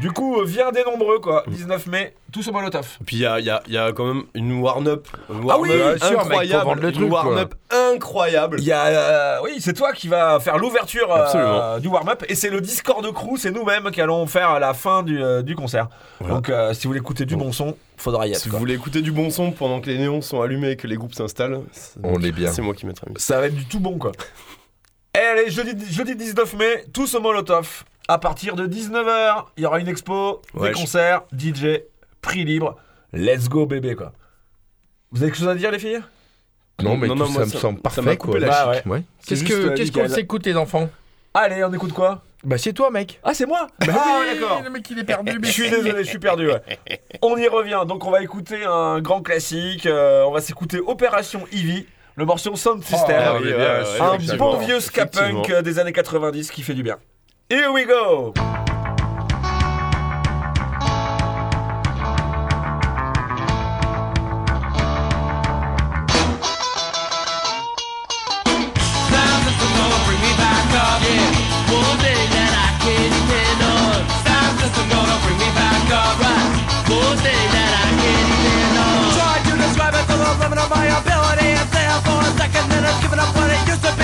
Du 0.01 0.11
coup, 0.11 0.41
euh, 0.41 0.45
viens 0.45 0.73
des 0.73 0.83
nombreux 0.83 1.21
quoi. 1.21 1.45
19 1.47 1.87
mai, 1.87 2.15
tous 2.33 2.49
au 2.49 2.53
Molotov. 2.53 2.99
Puis 3.07 3.17
il 3.17 3.23
y 3.23 3.27
a, 3.27 3.39
il 3.39 3.47
y 3.47 3.51
a- 3.51 3.63
il 3.69 3.75
y 3.75 3.79
a 3.79 3.93
quand 3.93 4.07
même 4.13 4.25
une 4.35 4.61
warm-up. 4.61 5.07
Une 5.31 5.37
Ah 5.49 5.59
oui, 5.61 5.69
warm-up 5.71 5.99
bien 5.99 6.09
sûr, 6.09 6.11
mec, 6.11 6.19
faut 6.19 6.27
incroyable. 6.27 6.65
vendre 6.65 6.83
le 6.83 6.91
une 6.93 7.09
quoi. 7.09 7.25
warm-up 7.25 7.55
incroyable. 7.71 8.57
Il 8.59 8.65
y 8.65 8.73
a, 8.73 8.87
euh, 8.87 9.39
oui, 9.45 9.53
c'est 9.61 9.73
toi 9.73 9.93
qui 9.93 10.09
vas 10.09 10.41
faire 10.41 10.59
l'ouverture 10.59 11.13
euh, 11.15 11.23
Absolument. 11.23 11.79
du 11.79 11.87
warm-up 11.89 12.25
et 12.29 12.35
c'est 12.35 12.51
le 12.51 12.61
Discord 12.61 13.07
crew, 13.13 13.37
c'est 13.39 13.53
nous-mêmes 13.53 13.91
qui 13.93 14.01
allons 14.01 14.27
faire 14.27 14.59
la 14.59 14.75
fin 14.75 15.05
du, 15.05 15.23
euh, 15.23 15.43
du 15.43 15.55
concert. 15.55 15.89
Voilà. 16.19 16.35
Donc, 16.35 16.49
euh, 16.49 16.75
si 16.75 16.83
vous 16.85 16.91
voulez 16.91 17.01
écouter 17.01 17.25
du 17.25 17.37
bon 17.37 17.53
son, 17.53 17.77
faudra 17.97 18.27
y 18.27 18.33
être. 18.33 18.39
Si 18.39 18.49
quoi. 18.49 18.59
vous 18.59 18.65
voulez 18.65 18.75
écouter 18.75 19.01
du 19.01 19.13
bon 19.13 19.31
son 19.31 19.53
pendant 19.53 19.81
que 19.81 19.87
les 19.87 19.99
néons 19.99 20.23
sont 20.23 20.41
allumés 20.43 20.71
et 20.73 20.77
que 20.77 20.89
les 20.89 20.97
groupes 20.97 21.15
s'installent, 21.15 21.61
c'est- 21.71 22.01
On 22.03 22.21
est 22.21 22.33
bien. 22.33 22.51
C'est 22.51 22.63
moi 22.63 22.75
qui 22.75 22.85
mettrai 22.87 23.07
mieux. 23.11 23.19
Ça 23.19 23.39
va 23.41 23.47
être 23.47 23.55
du 23.55 23.67
tout 23.67 23.79
bon 23.81 23.97
quoi. 23.99 24.11
Et 25.17 25.21
allez, 25.21 25.49
jeudi, 25.51 25.73
jeudi 25.93 26.17
19 26.17 26.55
mai, 26.55 26.85
tous 26.93 27.15
au 27.15 27.21
Molotov. 27.21 27.85
À 28.09 28.19
partir 28.19 28.55
de 28.55 28.67
19h, 28.67 29.45
il 29.57 29.63
y 29.63 29.67
aura 29.67 29.81
une 29.81 29.89
expo, 29.89 30.43
des 30.55 30.61
Ouais, 30.61 30.73
concerts, 30.73 31.23
DJ, 31.37 31.81
prix 32.21 32.45
libre. 32.45 32.77
Let's 33.13 33.49
go 33.49 33.65
bébé 33.67 33.95
quoi. 33.95 34.13
Vous 35.11 35.23
avez 35.23 35.31
quelque 35.31 35.39
chose 35.41 35.49
à 35.49 35.55
dire 35.55 35.71
les 35.71 35.79
filles? 35.79 36.03
Non, 36.83 36.97
mais 36.97 37.07
Non, 37.07 37.15
tout 37.15 37.21
non, 37.21 37.27
ça 37.27 37.33
moi, 37.33 37.47
me 37.47 37.51
ça- 37.51 37.59
semble 37.61 37.81
parfait, 37.81 38.17
quoi. 38.17 38.41
Bah. 38.41 38.73
Ouais. 38.85 39.03
Qu'est-ce 39.27 39.45
euh, 39.45 39.75
qu'est-ce 39.75 39.93
qu'on 39.93 40.01
nickel. 40.03 40.11
s'écoute, 40.11 40.45
les 40.45 40.57
enfants? 40.57 40.91
Allez, 41.33 41.63
on 41.65 41.73
écoute 41.73 41.93
quoi? 41.93 42.23
Bah, 42.43 42.59
c'est 42.59 42.73
toi, 42.73 42.91
mec. 42.91 43.21
Ah, 43.23 43.33
c'est 43.33 43.47
moi? 43.47 43.69
Bah 43.87 43.95
Ah, 43.97 44.21
oui, 44.21 44.35
d'accord. 44.41 44.61
Le 44.63 44.71
mec, 44.71 44.91
il 44.91 44.99
est 44.99 45.05
perdu, 45.05 45.39
Je 45.43 45.49
suis 45.51 45.71
désolé, 45.71 46.03
je 46.05 46.09
suis 46.09 46.19
perdu. 46.19 46.49
ouais. 46.49 46.61
On 47.23 47.37
y 47.37 47.47
revient. 47.49 47.83
Donc, 47.87 48.05
on 48.05 48.11
va 48.11 48.23
écouter 48.23 48.65
un 48.65 49.01
grand 49.01 49.23
classique. 49.23 49.87
euh, 49.87 50.25
on 50.25 50.33
va 50.33 50.41
s'écouter 50.41 50.81
Opération 50.81 51.47
Ivy, 51.53 51.87
le 52.17 52.25
morceau 52.27 52.55
Sound 52.57 52.83
System. 52.83 53.17
Ah, 53.19 53.37
oui, 53.41 53.53
mais 53.57 54.33
un 54.33 54.37
bon 54.37 54.59
vieux 54.59 54.81
ska 54.81 55.07
punk 55.07 55.51
des 55.63 55.79
années 55.79 55.93
90 55.93 56.51
qui 56.51 56.63
fait 56.63 56.75
du 56.75 56.83
bien. 56.83 56.99
Here 57.51 57.71
we 57.71 57.85
go! 57.85 58.33
Just 58.33 58.47
to 69.61 69.69
go 69.77 69.87
bring 70.09 70.21
me 70.25 70.33
back 70.41 70.73
up 70.73 71.05
Yeah 71.05 71.37
Who's 71.69 72.01
it 72.01 72.33
that 72.33 72.53
I 72.65 72.69
can 72.81 73.13
know 73.61 74.09
Sounds 74.25 74.57
just 74.65 74.75
to 74.81 74.85
go 74.89 75.05
bring 75.21 75.37
me 75.37 75.51
back 75.53 75.85
up 75.93 76.17
Who's 76.89 77.21
it 77.29 77.49
that 77.53 77.73
I 77.77 77.93
can 78.01 78.25
know 78.73 79.21
Try 79.21 79.37
to 79.45 79.53
describe 79.61 79.93
my 79.93 80.89
there 81.77 82.01
for 82.09 82.25
a 82.25 82.33
second 82.41 82.73
then 82.73 82.85
given 83.05 83.19
up 83.21 83.37
what 83.37 83.51
it 83.53 83.61
used 83.69 83.85
to 83.85 83.93
be. 84.01 84.04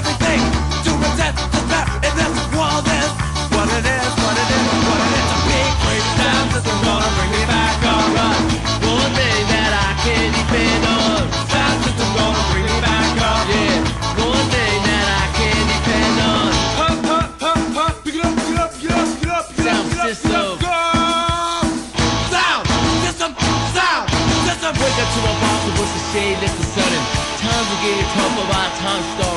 everything. 0.00 0.40
To 0.84 0.90
resist 0.96 1.36
despair, 1.52 1.84
in 2.08 2.12
this 2.16 2.36
world 2.56 2.86
is 2.88 3.10
what 3.52 3.68
it 3.68 3.84
is, 3.84 4.10
what 4.24 4.36
it 4.42 4.48
is, 4.48 4.68
what 4.88 5.00
it 5.04 5.12
is. 5.20 5.28
A 5.36 5.38
big 5.44 5.70
breakdown 5.84 6.44
system 6.56 6.76
gonna 6.88 7.10
bring 7.20 7.30
me 7.36 7.44
back, 7.44 7.76
alright. 7.84 8.40
One 8.80 9.12
thing 9.12 9.42
that 9.52 9.72
I 9.76 9.90
can 10.00 10.26
depend 10.40 10.82
on. 10.88 11.20
Sound 11.52 11.76
system 11.84 12.08
gonna 12.16 12.44
bring 12.48 12.64
me 12.64 12.78
back 12.80 13.12
up, 13.28 13.44
yeah. 13.52 14.24
One 14.24 14.46
thing 14.48 14.78
that 14.88 15.06
I 15.20 15.24
can 15.36 15.60
depend 15.68 16.16
on. 16.32 16.48
Huh, 16.80 16.96
huh, 17.10 17.26
huh, 17.44 17.60
huh. 17.76 17.92
Pick 18.04 18.16
it 18.16 18.24
up, 18.24 18.32
pick 18.40 18.56
it 18.56 18.60
up, 18.64 18.72
pick 18.72 18.88
it 18.88 18.96
up, 18.96 19.04
pick 19.12 19.28
it 19.28 19.36
up, 19.36 19.44
pick 19.52 19.68
it 19.68 19.76
up, 19.76 19.84
pick 19.84 20.00
it 20.00 20.08
up, 20.08 20.16
pick 20.16 20.24
it 20.24 20.40
up, 20.40 20.56
go! 20.64 20.80
Sound 22.32 22.64
system, 23.04 23.32
sound 23.76 24.04
system. 24.48 24.72
Wake 24.80 24.98
up 25.02 25.08
to 25.12 25.20
my 25.28 25.34
boss 25.44 25.62
and 25.68 25.74
what's 25.76 25.92
the 25.92 26.02
shade 26.12 26.38
that's 26.40 26.56
the 26.56 26.64
sudden 26.72 27.02
Times 27.40 27.68
are 27.72 27.80
getting 27.82 28.08
tougher 28.12 28.46
by 28.52 28.64
the 28.68 28.76
time 28.84 29.02
start 29.16 29.29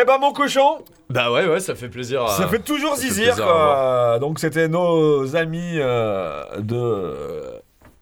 Eh 0.00 0.04
ben, 0.04 0.18
mon 0.18 0.32
cochon, 0.32 0.78
Bah 1.10 1.32
ouais, 1.32 1.46
ouais, 1.46 1.60
ça 1.60 1.74
fait 1.74 1.88
plaisir. 1.88 2.22
à- 2.24 2.36
ça 2.36 2.46
fait 2.48 2.58
toujours 2.60 2.94
ça 2.96 3.02
zizir 3.02 3.34
quoi. 3.36 4.18
Donc, 4.20 4.38
c'était 4.38 4.68
nos 4.68 5.34
amis 5.36 5.72
euh, 5.76 6.42
de. 6.58 7.60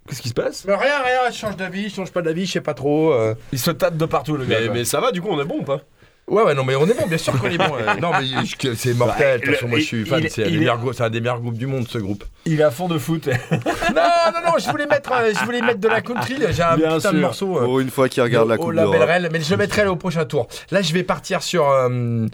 Qu'est-ce 0.09 0.22
qui 0.22 0.28
se 0.28 0.35
passe? 0.35 0.64
Mais 0.66 0.74
rien, 0.76 1.02
rien, 1.02 1.30
je 1.30 1.37
change 1.37 1.56
d'avis, 1.56 1.88
je 1.88 1.94
change 1.96 2.12
pas 2.12 2.22
d'avis, 2.22 2.46
je 2.46 2.52
sais 2.52 2.61
pas 2.61 2.74
trop. 2.74 3.12
euh. 3.12 3.35
Il 3.52 3.59
se 3.59 3.70
tâte 3.72 3.96
de 3.96 4.04
partout, 4.06 4.37
le 4.37 4.44
gars. 4.44 4.59
Mais, 4.61 4.66
quoi. 4.66 4.74
mais 4.74 4.85
ça 4.85 5.00
va, 5.00 5.11
du 5.11 5.20
coup, 5.20 5.28
on 5.30 5.40
est 5.40 5.44
bon 5.44 5.59
ou 5.61 5.64
pas? 5.64 5.80
Ouais, 6.29 6.43
ouais, 6.43 6.55
non, 6.55 6.65
mais 6.65 6.75
on 6.75 6.87
est 6.87 6.95
bon, 6.99 7.07
bien 7.07 7.19
sûr 7.19 7.39
qu'on 7.41 7.49
est 7.49 7.57
bon. 7.57 7.73
euh. 7.79 7.95
Non, 8.01 8.11
mais 8.19 8.75
c'est 8.75 8.95
mortel. 8.95 9.41
Le- 9.45 9.53
façon, 9.53 9.69
moi, 9.69 9.79
je 9.79 9.85
suis 9.85 10.05
fan. 10.05 10.25
C'est 10.29 10.43
un, 10.45 10.49
des 10.49 10.55
est- 10.57 10.59
meilleurs 10.59 10.79
grou- 10.79 10.93
c'est 10.93 11.05
un 11.05 11.11
des 11.11 11.21
meilleurs 11.21 11.41
groupes 11.41 11.57
du 11.57 11.67
monde, 11.69 11.87
ce 11.89 11.99
groupe. 11.99 12.25
Il 12.47 12.59
est 12.61 12.65
à 12.65 12.73
fond 12.73 12.89
de 12.89 12.99
foot. 12.99 13.27
non, 13.53 13.59
non, 13.95 14.41
non, 14.45 14.53
je 14.59 14.69
voulais 14.71 14.87
mettre, 14.87 15.12
euh, 15.12 15.33
je 15.39 15.45
voulais 15.45 15.61
mettre 15.62 15.79
de 15.79 15.87
la 15.89 16.01
country. 16.01 16.35
J'ai 16.51 16.62
un 16.65 16.77
Bien 16.77 16.97
putain 16.97 17.12
de 17.12 17.21
morceau. 17.21 17.59
euh, 17.59 17.65
Pour 17.65 17.79
une 17.81 17.91
fois 17.91 18.09
qu'il 18.09 18.23
regarde 18.25 18.49
la 18.49 18.57
coupe 18.57 18.73
label 18.73 18.91
d'Europe. 18.93 19.09
Rennes, 19.09 19.29
mais 19.31 19.41
je 19.41 19.51
le 19.51 19.57
mettrai 19.57 19.87
au 19.87 19.95
prochain 19.97 20.25
tour. 20.25 20.49
Là, 20.73 20.83
je 20.83 20.93
vais 20.93 21.05
partir 21.05 21.43
sur. 21.43 21.69
euh, 21.71 22.27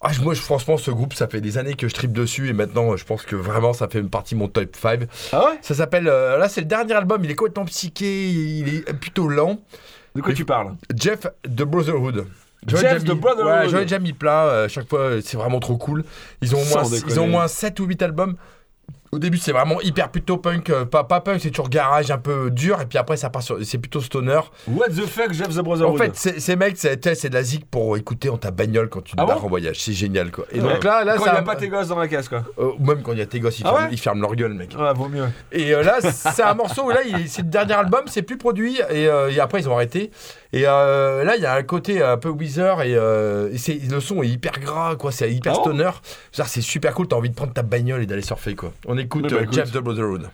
Ah, 0.00 0.10
moi, 0.22 0.32
je- 0.34 0.40
franchement, 0.40 0.76
ce 0.78 0.90
groupe, 0.90 1.12
ça 1.14 1.28
fait 1.28 1.40
des 1.42 1.56
années 1.58 1.74
que 1.74 1.86
je 1.88 1.94
tripe 1.94 2.12
dessus 2.12 2.48
et 2.48 2.52
maintenant, 2.54 2.96
je 2.96 3.04
pense 3.04 3.22
que 3.24 3.36
vraiment, 3.36 3.72
ça 3.74 3.88
fait 3.88 4.00
une 4.00 4.10
partie 4.10 4.34
de 4.34 4.40
mon 4.40 4.48
top 4.48 4.74
5. 4.74 5.00
Ah 5.32 5.46
ouais? 5.46 5.58
Ça 5.62 5.74
s'appelle. 5.74 6.08
euh, 6.08 6.36
là, 6.38 6.48
c'est 6.48 6.60
le 6.62 6.66
dernier 6.66 6.92
album. 6.94 7.22
Il 7.24 7.30
est 7.30 7.34
complètement 7.34 7.64
psyché. 7.66 8.26
Il 8.28 8.68
est 8.68 8.92
plutôt 8.94 9.28
lent. 9.28 9.58
De 10.14 10.20
quoi 10.22 10.32
tu 10.32 10.44
parles? 10.46 10.74
Jeff 10.94 11.26
de 11.46 11.64
Brotherhood. 11.64 12.26
The 12.66 13.08
mis- 13.08 13.14
Brotherhood. 13.20 13.52
Ouais, 13.52 13.68
j'en 13.68 13.78
ai 13.78 13.82
déjà 13.82 13.98
mis 13.98 14.12
plein. 14.12 14.44
euh, 14.46 14.68
chaque 14.68 14.88
fois, 14.88 15.00
euh, 15.00 15.20
c'est 15.24 15.36
vraiment 15.36 15.60
trop 15.60 15.76
cool. 15.76 16.04
Ils 16.42 16.54
ont 16.54 16.60
au 16.60 16.64
moins, 16.64 16.82
ils 17.06 17.20
ont 17.20 17.24
au 17.24 17.28
moins 17.28 17.48
7 17.48 17.78
ou 17.80 17.84
8 17.84 18.02
albums. 18.02 18.36
Au 19.14 19.18
début, 19.20 19.38
c'est 19.38 19.52
vraiment 19.52 19.80
hyper 19.80 20.08
plutôt 20.10 20.38
punk. 20.38 20.70
euh, 20.70 20.84
pas, 20.84 21.04
pas 21.04 21.20
punk, 21.20 21.40
c'est 21.40 21.50
toujours 21.50 21.68
garage 21.68 22.10
un 22.10 22.18
peu 22.18 22.50
dur. 22.50 22.80
Et 22.80 22.86
puis 22.86 22.98
après, 22.98 23.16
ça 23.16 23.30
part 23.30 23.42
sur. 23.42 23.58
C'est 23.64 23.78
plutôt 23.78 24.00
stoner. 24.00 24.40
What 24.66 24.88
the 24.88 25.06
fuck, 25.06 25.32
Jeff 25.32 25.50
the 25.50 25.60
Brotherhood 25.60 25.94
En 25.94 25.96
fait, 26.04 26.10
c'est- 26.16 26.40
ces 26.40 26.56
mecs, 26.56 26.76
c'est 26.76 26.96
de 27.28 27.34
la 27.34 27.42
zik 27.44 27.64
pour 27.70 27.96
écouter 27.96 28.28
en 28.28 28.36
ta 28.38 28.50
bagnole 28.50 28.88
quand 28.88 29.02
tu 29.02 29.14
Ah 29.16 29.24
bon 29.24 29.32
en 29.34 29.46
voyage. 29.48 29.78
C'est 29.80 29.92
génial, 29.92 30.32
quoi. 30.32 30.46
Et 30.50 30.60
Ouais. 30.60 30.74
donc 30.74 30.82
là, 30.82 31.04
là 31.04 31.14
Quand 31.16 31.22
il 31.26 31.30
ça. 31.30 31.34
a 31.38 31.42
pas 31.42 31.54
tes 31.54 31.68
gosses 31.68 31.86
dans 31.88 31.98
la 31.98 32.08
caisse, 32.08 32.28
quoi. 32.28 32.42
euh, 32.58 32.72
même 32.80 33.02
quand 33.02 33.12
il 33.12 33.18
y 33.18 33.22
a 33.22 33.26
tes 33.26 33.38
gosses, 33.38 33.60
ils, 33.60 33.62
Ah 33.66 33.70
ferment, 33.70 33.84
ouais 33.86 33.92
ils 33.92 33.98
ferment 34.00 34.20
leur 34.22 34.34
gueule, 34.34 34.54
mec. 34.54 34.74
Ouais, 34.76 34.92
vaut 34.94 35.08
mieux. 35.08 35.26
Et 35.52 35.72
euh, 35.74 35.82
là, 35.84 36.00
c'est 36.00 36.42
un 36.42 36.54
morceau 36.54 36.84
où 36.86 36.90
là, 36.90 37.02
il- 37.06 37.28
c'est 37.28 37.42
le 37.42 37.48
dernier 37.48 37.74
album, 37.74 38.02
c'est 38.06 38.22
plus 38.22 38.36
produit 38.36 38.80
et, 38.90 39.06
euh, 39.06 39.30
et 39.30 39.38
après 39.38 39.60
ils 39.60 39.68
ont 39.68 39.74
arrêté. 39.74 40.10
Et 40.52 40.64
euh, 40.66 41.24
là, 41.24 41.36
il 41.36 41.42
y 41.42 41.46
a 41.46 41.54
un 41.54 41.62
côté 41.64 42.02
un 42.02 42.16
peu 42.16 42.28
Weezer 42.30 42.82
et, 42.82 42.94
euh, 42.96 43.50
et 43.52 43.58
c'est- 43.58 43.80
le 43.90 44.00
son 44.00 44.22
est 44.22 44.28
hyper 44.28 44.52
gras, 44.60 44.94
quoi. 44.96 45.10
C'est 45.12 45.30
hyper 45.32 45.52
Ah 45.52 45.56
bon 45.56 45.62
stoner. 45.62 45.90
C'est 46.32 46.60
super 46.60 46.94
cool. 46.94 47.08
T'as 47.08 47.16
envie 47.16 47.30
de 47.30 47.34
prendre 47.34 47.52
ta 47.52 47.62
bagnole 47.62 48.02
et 48.02 48.06
d'aller 48.06 48.22
surfer, 48.22 48.54
quoi. 48.54 48.72
On 48.86 48.96
écoute 49.04 49.30
bah, 49.30 49.36
euh, 49.36 49.42
écoute. 49.42 49.54
Jeff 49.54 49.72
the 49.72 49.78
Brotherhood. 49.78 50.30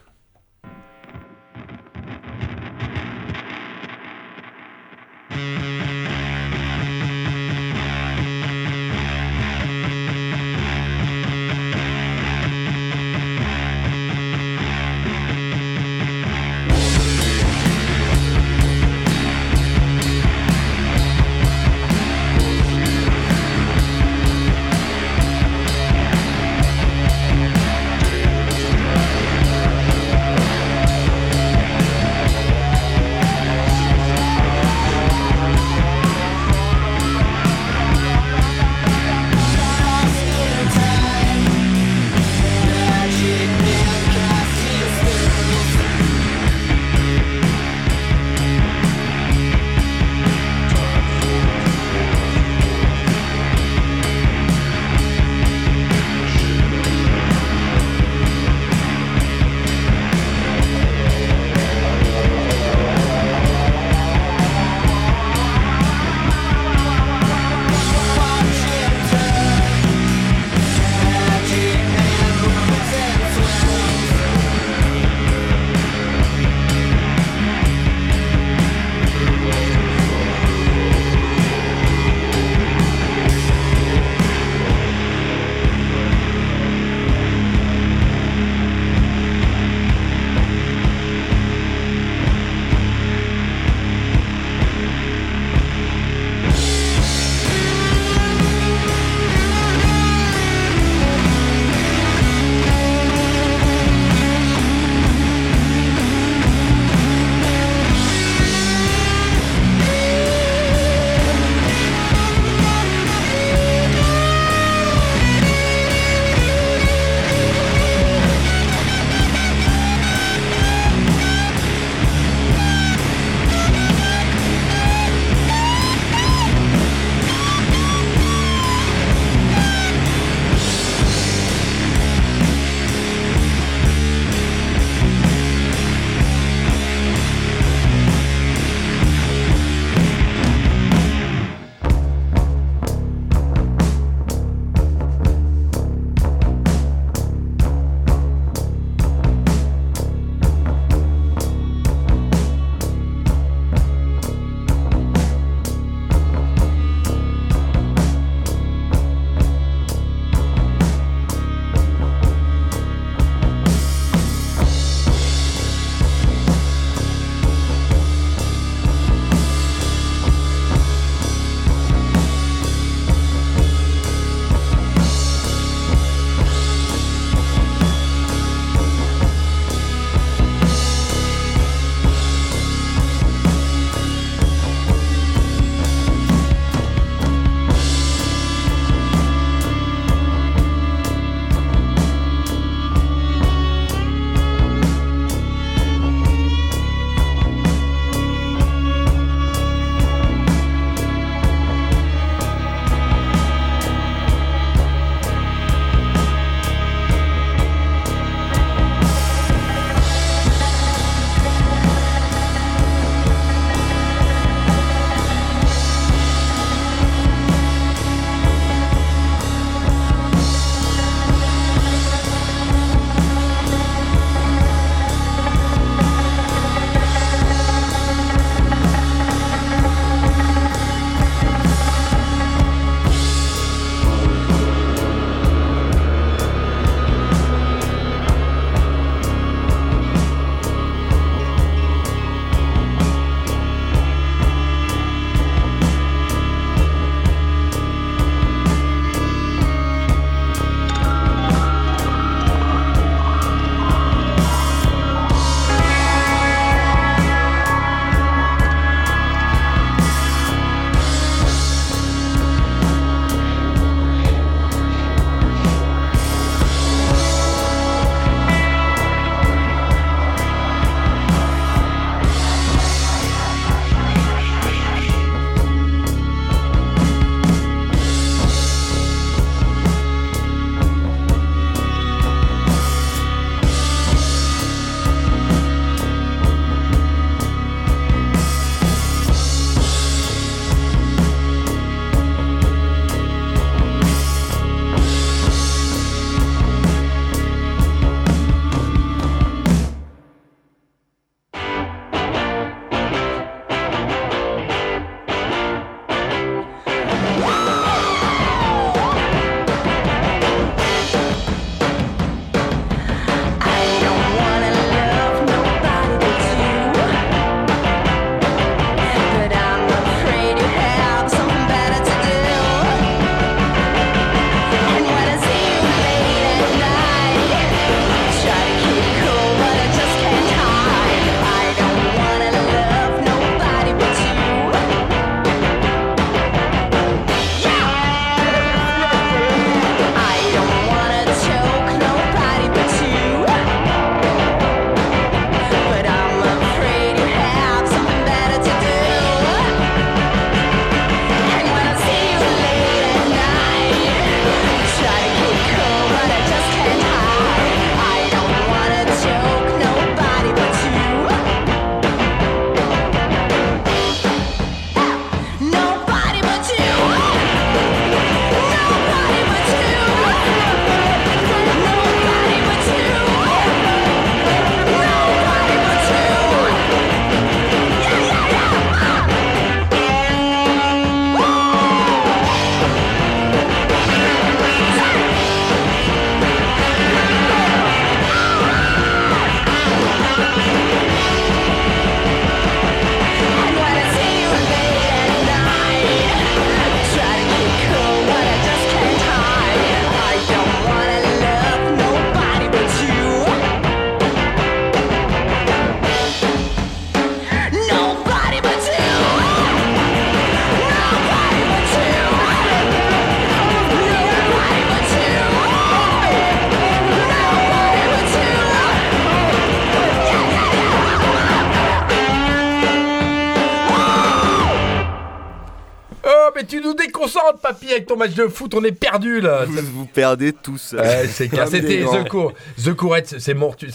Papy, 427.60 427.90
avec 427.90 428.06
ton 428.06 428.16
match 428.16 428.34
de 428.34 428.46
foot, 428.48 428.74
on 428.74 428.82
est 428.84 428.92
perdu 428.92 429.40
là. 429.40 429.64
Vous, 429.66 429.80
vous 430.00 430.06
perdez 430.06 430.52
tous. 430.52 430.94
Ouais, 430.98 431.26
c'est 431.28 431.48
clair. 431.48 431.64
Comme 431.64 431.72
des 431.80 431.80
C'était. 431.82 432.04
The 432.24 432.28
Cour. 432.28 432.52
The 432.84 432.94
Courette, 432.94 433.34
c'est 433.38 433.54
mortel. 433.54 433.90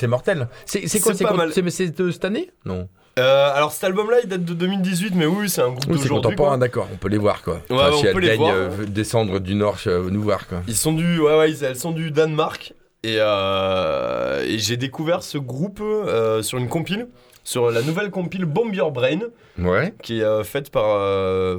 C'est 0.65 0.81
quoi 1.01 1.13
C'est 1.13 1.95
de 1.95 2.11
cette 2.11 2.25
année? 2.25 2.51
Non. 2.65 2.87
Euh, 3.17 3.49
alors 3.55 3.71
cet 3.71 3.85
album-là, 3.85 4.17
il 4.23 4.27
date 4.29 4.43
de 4.43 4.53
2018, 4.53 5.13
mais 5.15 5.25
oui, 5.25 5.49
c'est 5.49 5.61
un 5.61 5.69
groupe 5.69 5.85
Oui, 5.87 5.99
c'est 6.01 6.09
contemporain, 6.09 6.57
d'accord. 6.57 6.89
On 6.93 6.97
peut 6.97 7.07
les 7.07 7.17
voir 7.17 7.41
quoi. 7.43 7.61
Ouais, 7.69 7.77
on 7.93 7.97
si 7.97 8.03
peut 8.03 8.09
elles 8.17 8.19
les 8.31 8.35
voir. 8.35 8.53
euh, 8.53 8.69
descendre 8.87 9.39
du 9.39 9.55
nord, 9.55 9.77
euh, 9.87 10.09
nous 10.09 10.21
voir 10.21 10.47
quoi. 10.47 10.61
Ils 10.67 10.75
sont 10.75 10.91
du, 10.91 11.19
ouais, 11.21 11.37
ouais, 11.37 11.53
elles 11.63 11.77
sont 11.77 11.91
du 11.91 12.11
Danemark. 12.11 12.73
Et, 13.03 13.15
euh, 13.19 14.43
et 14.45 14.57
j'ai 14.59 14.75
découvert 14.77 15.23
ce 15.23 15.37
groupe 15.37 15.79
euh, 15.81 16.41
sur 16.41 16.57
une 16.57 16.67
compile, 16.67 17.07
sur 17.45 17.71
la 17.71 17.81
nouvelle 17.83 18.09
compile 18.11 18.43
Bomb 18.45 18.73
Your 18.73 18.91
Brain, 18.91 19.19
Ouais. 19.59 19.93
qui 20.01 20.19
est 20.19 20.23
euh, 20.23 20.43
faite 20.43 20.69
par, 20.69 20.83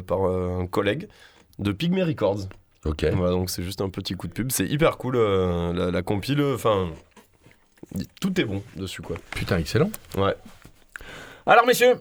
par 0.02 0.20
un 0.26 0.66
collègue 0.66 1.08
de 1.58 1.72
Pygmy 1.72 2.02
Records. 2.02 2.48
Ok. 2.84 3.04
Voilà, 3.14 3.32
donc 3.32 3.50
c'est 3.50 3.62
juste 3.62 3.80
un 3.80 3.88
petit 3.88 4.14
coup 4.14 4.28
de 4.28 4.32
pub. 4.32 4.52
C'est 4.52 4.66
hyper 4.66 4.96
cool, 4.98 5.16
euh, 5.16 5.72
la, 5.72 5.90
la 5.90 6.02
compile. 6.02 6.42
Enfin, 6.54 6.88
tout 8.20 8.40
est 8.40 8.44
bon 8.44 8.62
dessus, 8.76 9.02
quoi. 9.02 9.16
Putain, 9.32 9.58
excellent. 9.58 9.90
Ouais. 10.16 10.34
Alors, 11.46 11.66
messieurs, 11.66 12.00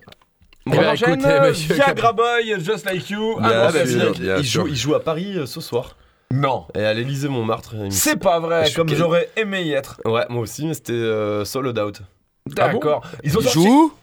Eh 0.67 0.69
on 0.71 0.71
ben, 0.71 0.89
enchaîne. 0.89 1.19
écoutez, 1.19 1.39
monsieur 1.39 1.73
Viagra 1.75 2.13
Boy, 2.13 2.59
Just 2.59 2.85
Like 2.85 3.09
You. 3.09 3.37
Ah, 3.41 3.71
sûr, 3.85 4.11
bien 4.13 4.37
il, 4.37 4.43
joue, 4.43 4.67
il 4.67 4.75
joue 4.75 4.95
à 4.95 5.03
Paris 5.03 5.37
euh, 5.37 5.45
ce 5.45 5.61
soir. 5.61 5.95
Non. 6.31 6.65
Et 6.75 6.83
à 6.83 6.93
l'Elysée 6.93 7.29
Montmartre. 7.29 7.75
C'est 7.91 8.17
pas 8.17 8.39
vrai, 8.39 8.69
comme 8.75 8.89
j'aurais 8.89 9.29
aimé 9.37 9.61
y 9.63 9.73
être. 9.73 10.01
Ouais, 10.05 10.25
moi 10.29 10.41
aussi, 10.41 10.65
mais 10.65 10.73
c'était 10.73 10.93
euh, 10.93 11.45
Sold 11.45 11.77
Out. 11.77 12.01
D'accord. 12.47 13.05
Ils 13.23 13.37
ont 13.37 13.41
Il 13.41 13.43
sorti. 13.43 13.63
joue? 13.63 13.85
Où 13.85 13.93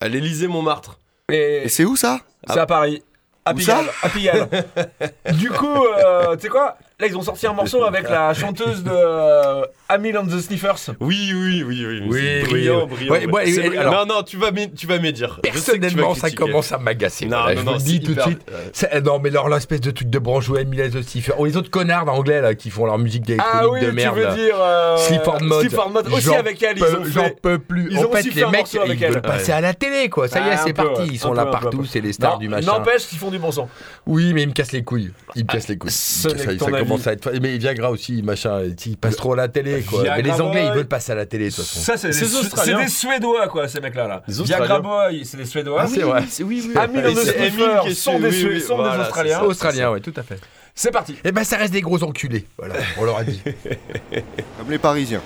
À 0.00 0.08
l'Elysée 0.08 0.46
Montmartre. 0.48 0.98
Et 1.30 1.62
Et 1.64 1.68
c'est 1.68 1.84
où 1.84 1.96
ça? 1.96 2.20
C'est 2.48 2.58
à 2.58 2.66
Paris. 2.66 3.02
À 4.02 4.08
Pigalle. 4.08 4.48
du 5.34 5.50
coup, 5.50 5.84
euh, 5.84 6.34
tu 6.36 6.42
sais 6.42 6.48
quoi? 6.48 6.76
Là, 7.00 7.08
ils 7.08 7.16
ont 7.16 7.22
sorti 7.22 7.44
un 7.48 7.52
morceau 7.52 7.82
avec 7.84 8.08
la 8.08 8.32
chanteuse 8.34 8.84
de 8.84 8.90
euh, 8.92 9.64
Amil 9.88 10.16
and 10.16 10.26
the 10.26 10.38
Sniffers. 10.38 10.76
Oui, 11.00 11.32
oui, 11.34 11.64
oui, 11.66 11.84
oui. 11.84 12.02
Oui, 12.08 12.42
brillant, 12.44 12.82
oui. 12.88 12.94
brillant. 12.94 13.12
Ouais, 13.12 13.26
ouais, 13.26 13.46
C'est 13.46 13.64
et- 13.64 13.66
brillant. 13.68 13.80
alors- 13.80 14.06
non, 14.06 14.14
non, 14.14 14.22
tu 14.22 14.36
vas 14.36 14.52
tu 14.52 14.86
vas 14.86 14.98
tu 15.00 15.20
vas 15.22 15.28
Personnellement, 15.42 16.14
ça 16.14 16.30
commence 16.30 16.70
à 16.70 16.78
m'agacer. 16.78 17.26
Non, 17.26 17.38
voilà, 17.42 17.54
non, 17.56 17.60
je 17.62 17.66
non, 17.66 17.72
vous 17.72 17.78
le 17.78 17.84
dis 17.84 18.00
tout 18.00 18.14
de 18.14 18.20
suite. 18.20 18.40
ouais. 18.48 18.70
C'est- 18.72 19.00
Non, 19.00 19.18
mais 19.18 19.30
leur 19.30 19.48
l'espèce 19.48 19.80
de 19.80 19.90
truc 19.90 20.08
de 20.08 20.18
branchouet, 20.20 20.64
Millet 20.64 20.88
the 20.90 21.02
Stiffer. 21.02 21.32
Oh, 21.36 21.46
les 21.46 21.56
autres 21.56 21.68
connards 21.68 22.08
anglais 22.08 22.40
là 22.40 22.54
qui 22.54 22.70
font 22.70 22.86
leur 22.86 22.98
musique 22.98 23.24
d'électronique 23.26 23.60
Ah 23.60 23.68
oui, 23.68 23.80
de 23.80 23.86
tu 23.86 23.92
merde. 23.92 24.16
veux 24.16 24.22
là. 24.22 24.34
dire. 24.36 24.56
Euh, 24.60 24.96
Sleaford 24.98 25.42
Mode. 25.42 25.60
Sleaford 25.62 25.90
Mode. 25.90 26.06
Aussi 26.12 26.20
J'en 26.26 26.38
avec 26.38 26.62
elle, 26.62 26.78
ils 26.78 26.80
peux- 26.84 26.96
ont 27.00 27.04
J'en 27.06 27.24
fait. 27.24 27.40
peux 27.42 27.58
plus. 27.58 27.88
ils 27.90 27.98
en 27.98 28.04
ont 28.04 28.12
fait, 28.12 28.22
les 28.22 28.46
mecs, 28.46 28.72
ils 28.72 29.06
veulent 29.08 29.20
passer 29.20 29.50
à 29.50 29.60
la 29.60 29.74
télé, 29.74 30.08
quoi. 30.08 30.28
Ça 30.28 30.38
y 30.38 30.48
est, 30.48 30.52
Ah, 30.52 30.56
c'est 30.64 30.72
parti. 30.72 31.02
Ils 31.10 31.18
sont 31.18 31.32
là 31.32 31.46
partout, 31.46 31.84
c'est 31.84 32.00
les 32.00 32.12
stars 32.12 32.34
Non, 32.34 32.38
du 32.38 32.48
machin. 32.48 32.66
N'empêche 32.68 33.08
qu'ils 33.08 33.18
font 33.18 33.32
du 33.32 33.40
bon 33.40 33.50
son. 33.50 33.66
Oui, 34.06 34.32
mais 34.32 34.42
ils 34.42 34.48
me 34.48 34.52
cassent 34.52 34.70
les 34.70 34.84
couilles. 34.84 35.10
Ils 35.34 35.42
me 35.42 35.48
cassent 35.52 35.66
les 35.66 35.76
couilles. 35.76 35.90
Commence 36.84 37.06
à 37.06 37.12
être. 37.12 37.32
Mais 37.40 37.56
Viagra 37.58 37.90
aussi, 37.90 38.22
machin. 38.22 38.62
Ils 38.86 38.96
passent 38.96 39.16
trop 39.16 39.32
à 39.32 39.36
la 39.36 39.48
télé, 39.48 39.82
quoi. 39.82 40.02
Viagra 40.02 40.16
Mais 40.16 40.22
les 40.22 40.40
Anglais, 40.40 40.62
Boy. 40.62 40.70
ils 40.72 40.76
veulent 40.76 40.88
passer 40.88 41.12
à 41.12 41.14
la 41.16 41.26
télé, 41.26 41.50
de 41.50 41.54
toute 41.54 41.64
façon. 41.64 41.80
Ça, 41.80 41.96
c'est 41.96 42.10
des, 42.10 42.74
des 42.76 42.88
Suédois, 42.88 43.48
quoi, 43.48 43.68
ces 43.68 43.80
mecs-là. 43.80 44.06
Là. 44.08 44.22
Viagra. 44.28 44.80
Boy, 44.80 45.24
c'est 45.24 45.36
des 45.36 45.44
Suédois. 45.44 45.82
Ah, 45.82 45.86
c'est 45.86 46.00
vrai. 46.00 46.22
Oui, 46.40 46.62
oui. 46.66 46.74
Qui 47.82 47.88
est 47.90 47.94
sont, 47.94 48.18
des, 48.18 48.28
oui, 48.28 48.48
oui, 48.54 48.60
sont 48.60 48.76
voilà, 48.76 48.92
des 48.92 49.02
c'est 49.02 49.08
Australiens. 49.08 49.38
ça. 49.38 49.44
Australiens, 49.44 49.92
oui, 49.92 50.00
tout 50.00 50.14
à 50.16 50.22
fait. 50.22 50.38
C'est 50.74 50.90
parti. 50.90 51.16
Eh 51.24 51.30
ben, 51.30 51.44
ça 51.44 51.56
reste 51.56 51.72
des 51.72 51.80
gros 51.80 52.02
enculés. 52.02 52.46
Voilà, 52.58 52.74
on 52.98 53.04
leur 53.04 53.18
a 53.18 53.24
dit. 53.24 53.40
Comme 54.58 54.70
les 54.70 54.78
Parisiens. 54.78 55.22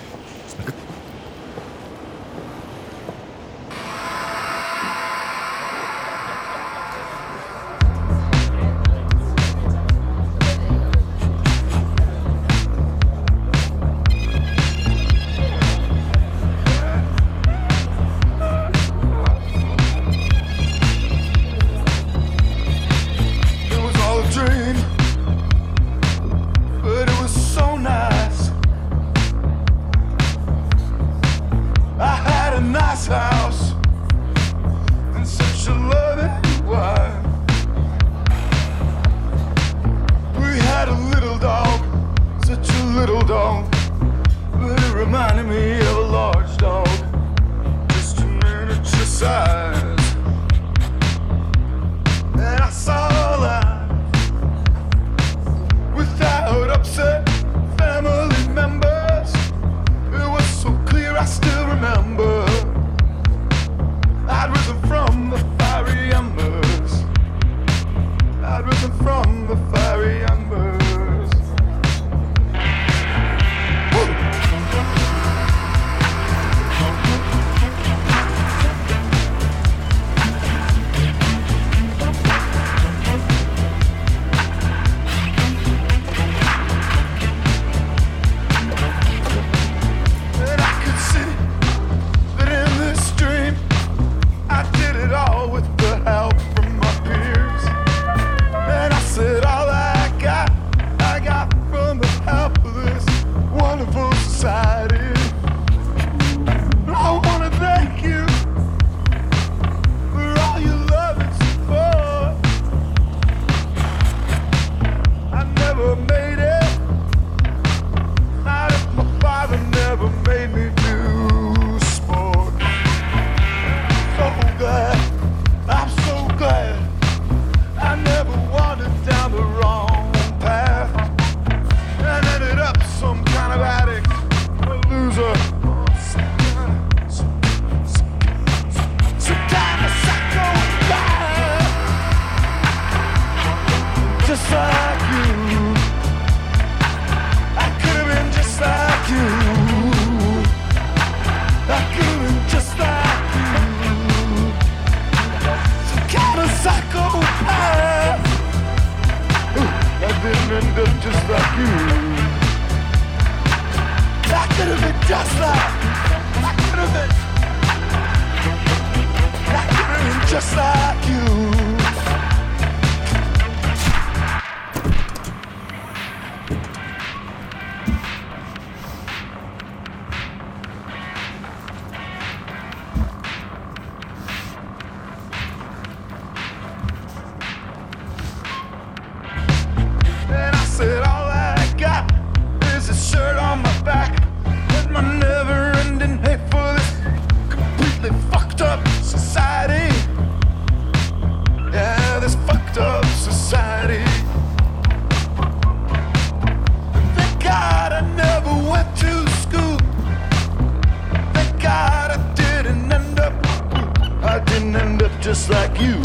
just 215.28 215.50
like 215.50 215.78
you. 215.78 216.00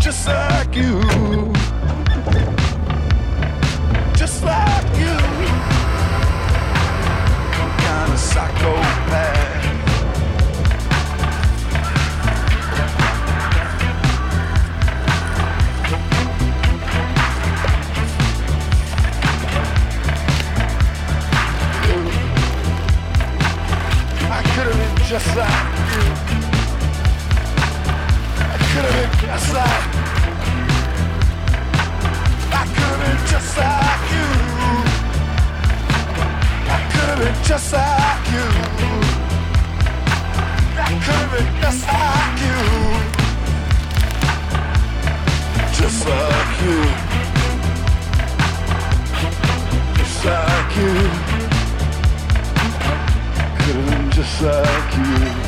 Just 0.00 0.26
like 0.26 0.74
you. 0.74 1.00
Just 4.16 4.42
like 4.42 4.98
you. 4.98 5.16
Some 7.54 7.74
kind 7.78 8.12
of 8.12 8.18
psychopath. 8.18 9.50
just 25.08 25.36
like 25.36 25.59
just 37.50 37.72
like 37.72 38.30
you. 38.30 38.46
Could 41.04 41.26
be 41.32 41.40
just 41.60 41.82
like 41.88 42.40
you. 42.46 42.58
Just 45.78 46.00
like 46.06 46.62
you. 46.62 46.78
Just 49.98 50.24
like 50.26 50.76
you. 50.76 50.94
Could 53.58 53.76
have 53.76 53.86
been 53.90 54.10
just 54.12 54.42
like 54.42 54.96
you. 54.96 55.39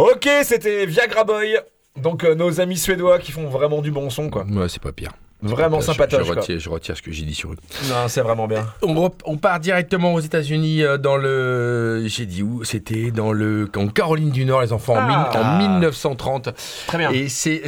Ok, 0.00 0.28
c'était 0.44 0.86
Viagra 0.86 1.24
Boy. 1.24 1.58
Donc 2.00 2.24
euh, 2.24 2.34
nos 2.34 2.60
amis 2.60 2.76
suédois 2.78 3.18
qui 3.18 3.32
font 3.32 3.48
vraiment 3.48 3.82
du 3.82 3.90
bon 3.90 4.08
son 4.10 4.30
quoi. 4.30 4.44
Ouais, 4.44 4.68
c'est 4.68 4.80
pas 4.82 4.92
pire. 4.92 5.10
Vraiment 5.42 5.80
Je- 5.80 5.86
sympatoche. 5.86 6.26
Je, 6.26 6.32
quoi. 6.32 6.40
retire, 6.42 6.58
je 6.58 6.68
retire 6.68 6.96
ce 6.96 7.02
que 7.02 7.10
j'ai 7.10 7.24
dit 7.24 7.34
sur 7.34 7.52
eux. 7.52 7.56
Non, 7.88 8.08
c'est 8.08 8.20
vraiment 8.20 8.46
bien. 8.46 8.66
On, 8.82 9.10
part 9.38 9.58
directement 9.58 10.12
aux 10.12 10.20
États-Unis 10.20 10.82
euh, 10.84 10.98
dans 10.98 11.16
le. 11.16 12.04
J'ai 12.06 12.26
dit 12.26 12.42
où? 12.42 12.62
C'était 12.62 13.10
dans 13.10 13.32
le 13.32 13.66
en 13.74 13.88
Caroline 13.88 14.30
du 14.30 14.44
Nord, 14.44 14.60
les 14.60 14.72
enfants, 14.74 14.96
en, 14.96 15.06
mille- 15.06 15.16
Ah. 15.32 15.54
en 15.54 15.58
1930. 15.58 16.50
Très 16.86 16.98
bien. 16.98 17.10
Et 17.10 17.28
c'est 17.30 17.62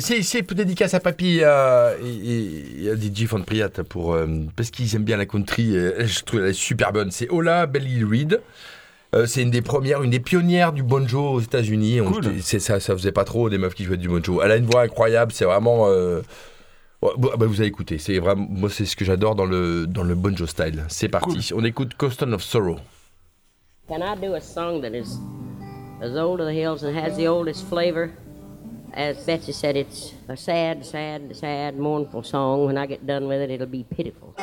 dédicace 0.54 0.92
à 0.92 1.00
papy 1.00 1.38
euh, 1.42 1.94
et, 2.04 2.90
à 2.90 2.94
DJ 2.94 3.24
Von 3.26 3.40
Priat 3.42 3.70
pour 3.88 4.12
euh, 4.14 4.26
parce 4.54 4.70
qu'ils 4.70 4.94
aiment 4.94 5.04
bien 5.04 5.16
la 5.16 5.26
country. 5.26 5.74
euh, 5.74 6.06
je 6.06 6.20
trouve 6.24 6.44
elle 6.44 6.54
super 6.54 6.92
bonne. 6.92 7.10
C'est 7.10 7.28
Ola 7.30 7.64
Belly 7.66 8.04
Reed. 8.04 8.40
Euh, 9.14 9.26
c'est 9.26 9.42
une 9.42 9.50
des 9.50 9.60
premières, 9.60 10.02
une 10.02 10.10
des 10.10 10.20
pionnières 10.20 10.72
du 10.72 10.82
banjo 10.82 11.32
aux 11.32 11.40
États-Unis. 11.40 12.00
Cool. 12.06 12.40
C'est 12.40 12.58
ça, 12.60 12.80
ça 12.80 12.96
faisait 12.96 13.12
pas 13.12 13.24
trop 13.24 13.50
des 13.50 13.58
meufs 13.58 13.74
qui 13.74 13.84
jouaient 13.84 13.98
du 13.98 14.08
banjo. 14.08 14.40
Elle 14.42 14.50
a 14.50 14.56
une 14.56 14.64
voix 14.64 14.82
incroyable. 14.82 15.32
C'est 15.32 15.44
vraiment. 15.44 15.86
euh, 15.86 16.22
bah, 17.02 17.10
bah, 17.36 17.46
vous 17.46 17.60
avez 17.60 17.68
écouté. 17.68 17.98
C'est 17.98 18.18
vraiment, 18.18 18.46
moi, 18.48 18.70
c'est 18.70 18.86
ce 18.86 18.96
que 18.96 19.04
j'adore 19.04 19.34
dans 19.34 19.44
le 19.44 19.86
dans 19.86 20.02
le 20.02 20.14
banjo 20.14 20.46
style. 20.46 20.84
C'est 20.88 21.08
parti. 21.08 21.52
On 21.54 21.64
écoute 21.64 21.94
Coston 21.94 22.32
of 22.32 22.42
Sorrow. 22.42 22.76
Can 23.88 24.00
I 24.00 24.16
do 24.18 24.34
a 24.34 24.40
song 24.40 24.80
that 24.80 24.94
is 24.94 25.18
as 26.00 26.16
old 26.16 26.40
as 26.40 26.46
the 26.46 26.54
hills 26.54 26.82
and 26.84 26.96
has 26.96 27.16
the 27.16 27.26
oldest 27.28 27.66
flavor? 27.68 28.10
As 28.94 29.16
Betsy 29.26 29.52
said, 29.52 29.76
it's 29.76 30.14
a 30.28 30.36
sad, 30.36 30.84
sad, 30.84 31.34
sad, 31.34 31.76
mournful 31.76 32.22
song. 32.22 32.66
When 32.66 32.78
I 32.78 32.86
get 32.86 33.06
done 33.06 33.26
with 33.26 33.40
it, 33.40 33.50
it'll 33.50 33.66
be 33.66 33.84
pitiful. 33.84 34.34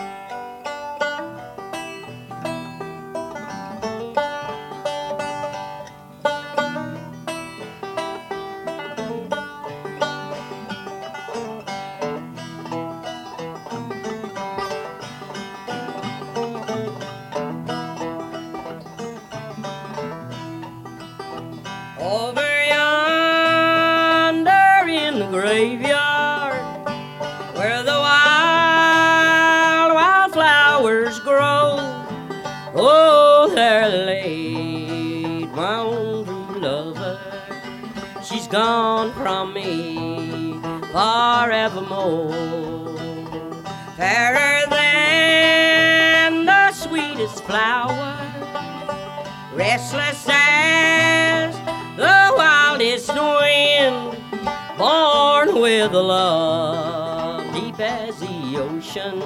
Born 54.77 55.61
with 55.61 55.93
a 55.93 56.01
love 56.01 57.53
deep 57.53 57.79
as 57.79 58.19
the 58.19 58.57
ocean. 58.57 59.19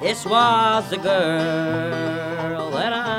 This 0.00 0.24
was 0.24 0.88
the 0.90 0.96
girl 0.96 2.70
that 2.70 2.92
I 2.92 3.09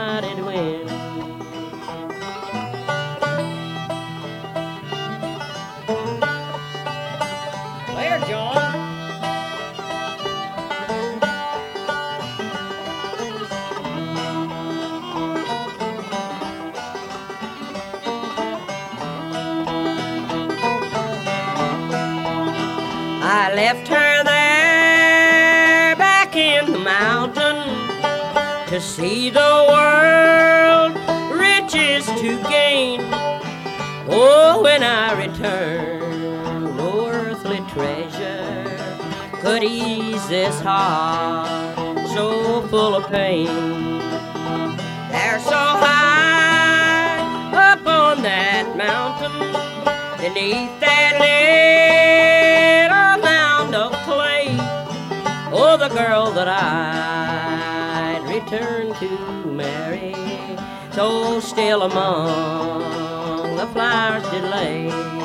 left 23.74 23.88
her 23.88 24.24
there 24.26 25.96
back 25.96 26.36
in 26.36 26.74
the 26.74 26.80
mountain 26.80 27.56
to 28.68 28.82
see 28.82 29.30
the 29.30 29.66
world, 29.70 30.92
riches 31.32 32.06
to 32.20 32.38
gain. 32.50 33.00
Oh, 34.10 34.60
when 34.62 34.84
I 34.84 35.26
return, 35.26 36.76
no 36.76 37.08
earthly 37.08 37.62
treasure 37.70 38.78
could 39.42 39.64
ease 39.64 40.28
this 40.28 40.60
heart 40.60 41.98
so 42.10 42.68
full 42.68 42.96
of 42.96 43.10
pain. 43.10 44.00
They're 45.12 45.40
so 45.40 45.64
high 45.86 47.22
up 47.72 47.88
on 47.88 48.22
that 48.24 48.76
mountain, 48.76 49.32
beneath 50.18 50.78
that 50.82 51.11
girl 55.94 56.32
that 56.32 56.48
I'd 56.48 58.24
return 58.28 58.94
to 58.96 59.46
marry, 59.46 60.16
so 60.94 61.40
still 61.40 61.84
among 61.84 63.58
the 63.58 63.68
flowers 63.68 64.24
did 64.32 64.44
lay. 64.46 65.21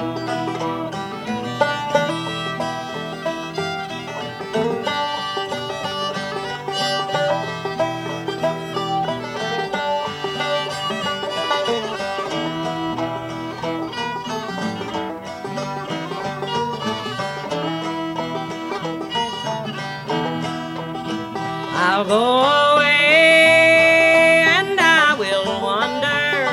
Go 22.06 22.74
away 22.74 24.44
and 24.46 24.78
I 24.78 25.16
will 25.18 25.44
wander, 25.60 26.46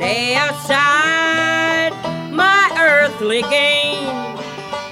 lay 0.00 0.36
aside 0.36 1.92
my 2.32 2.74
earthly 2.80 3.42
gain, 3.42 4.38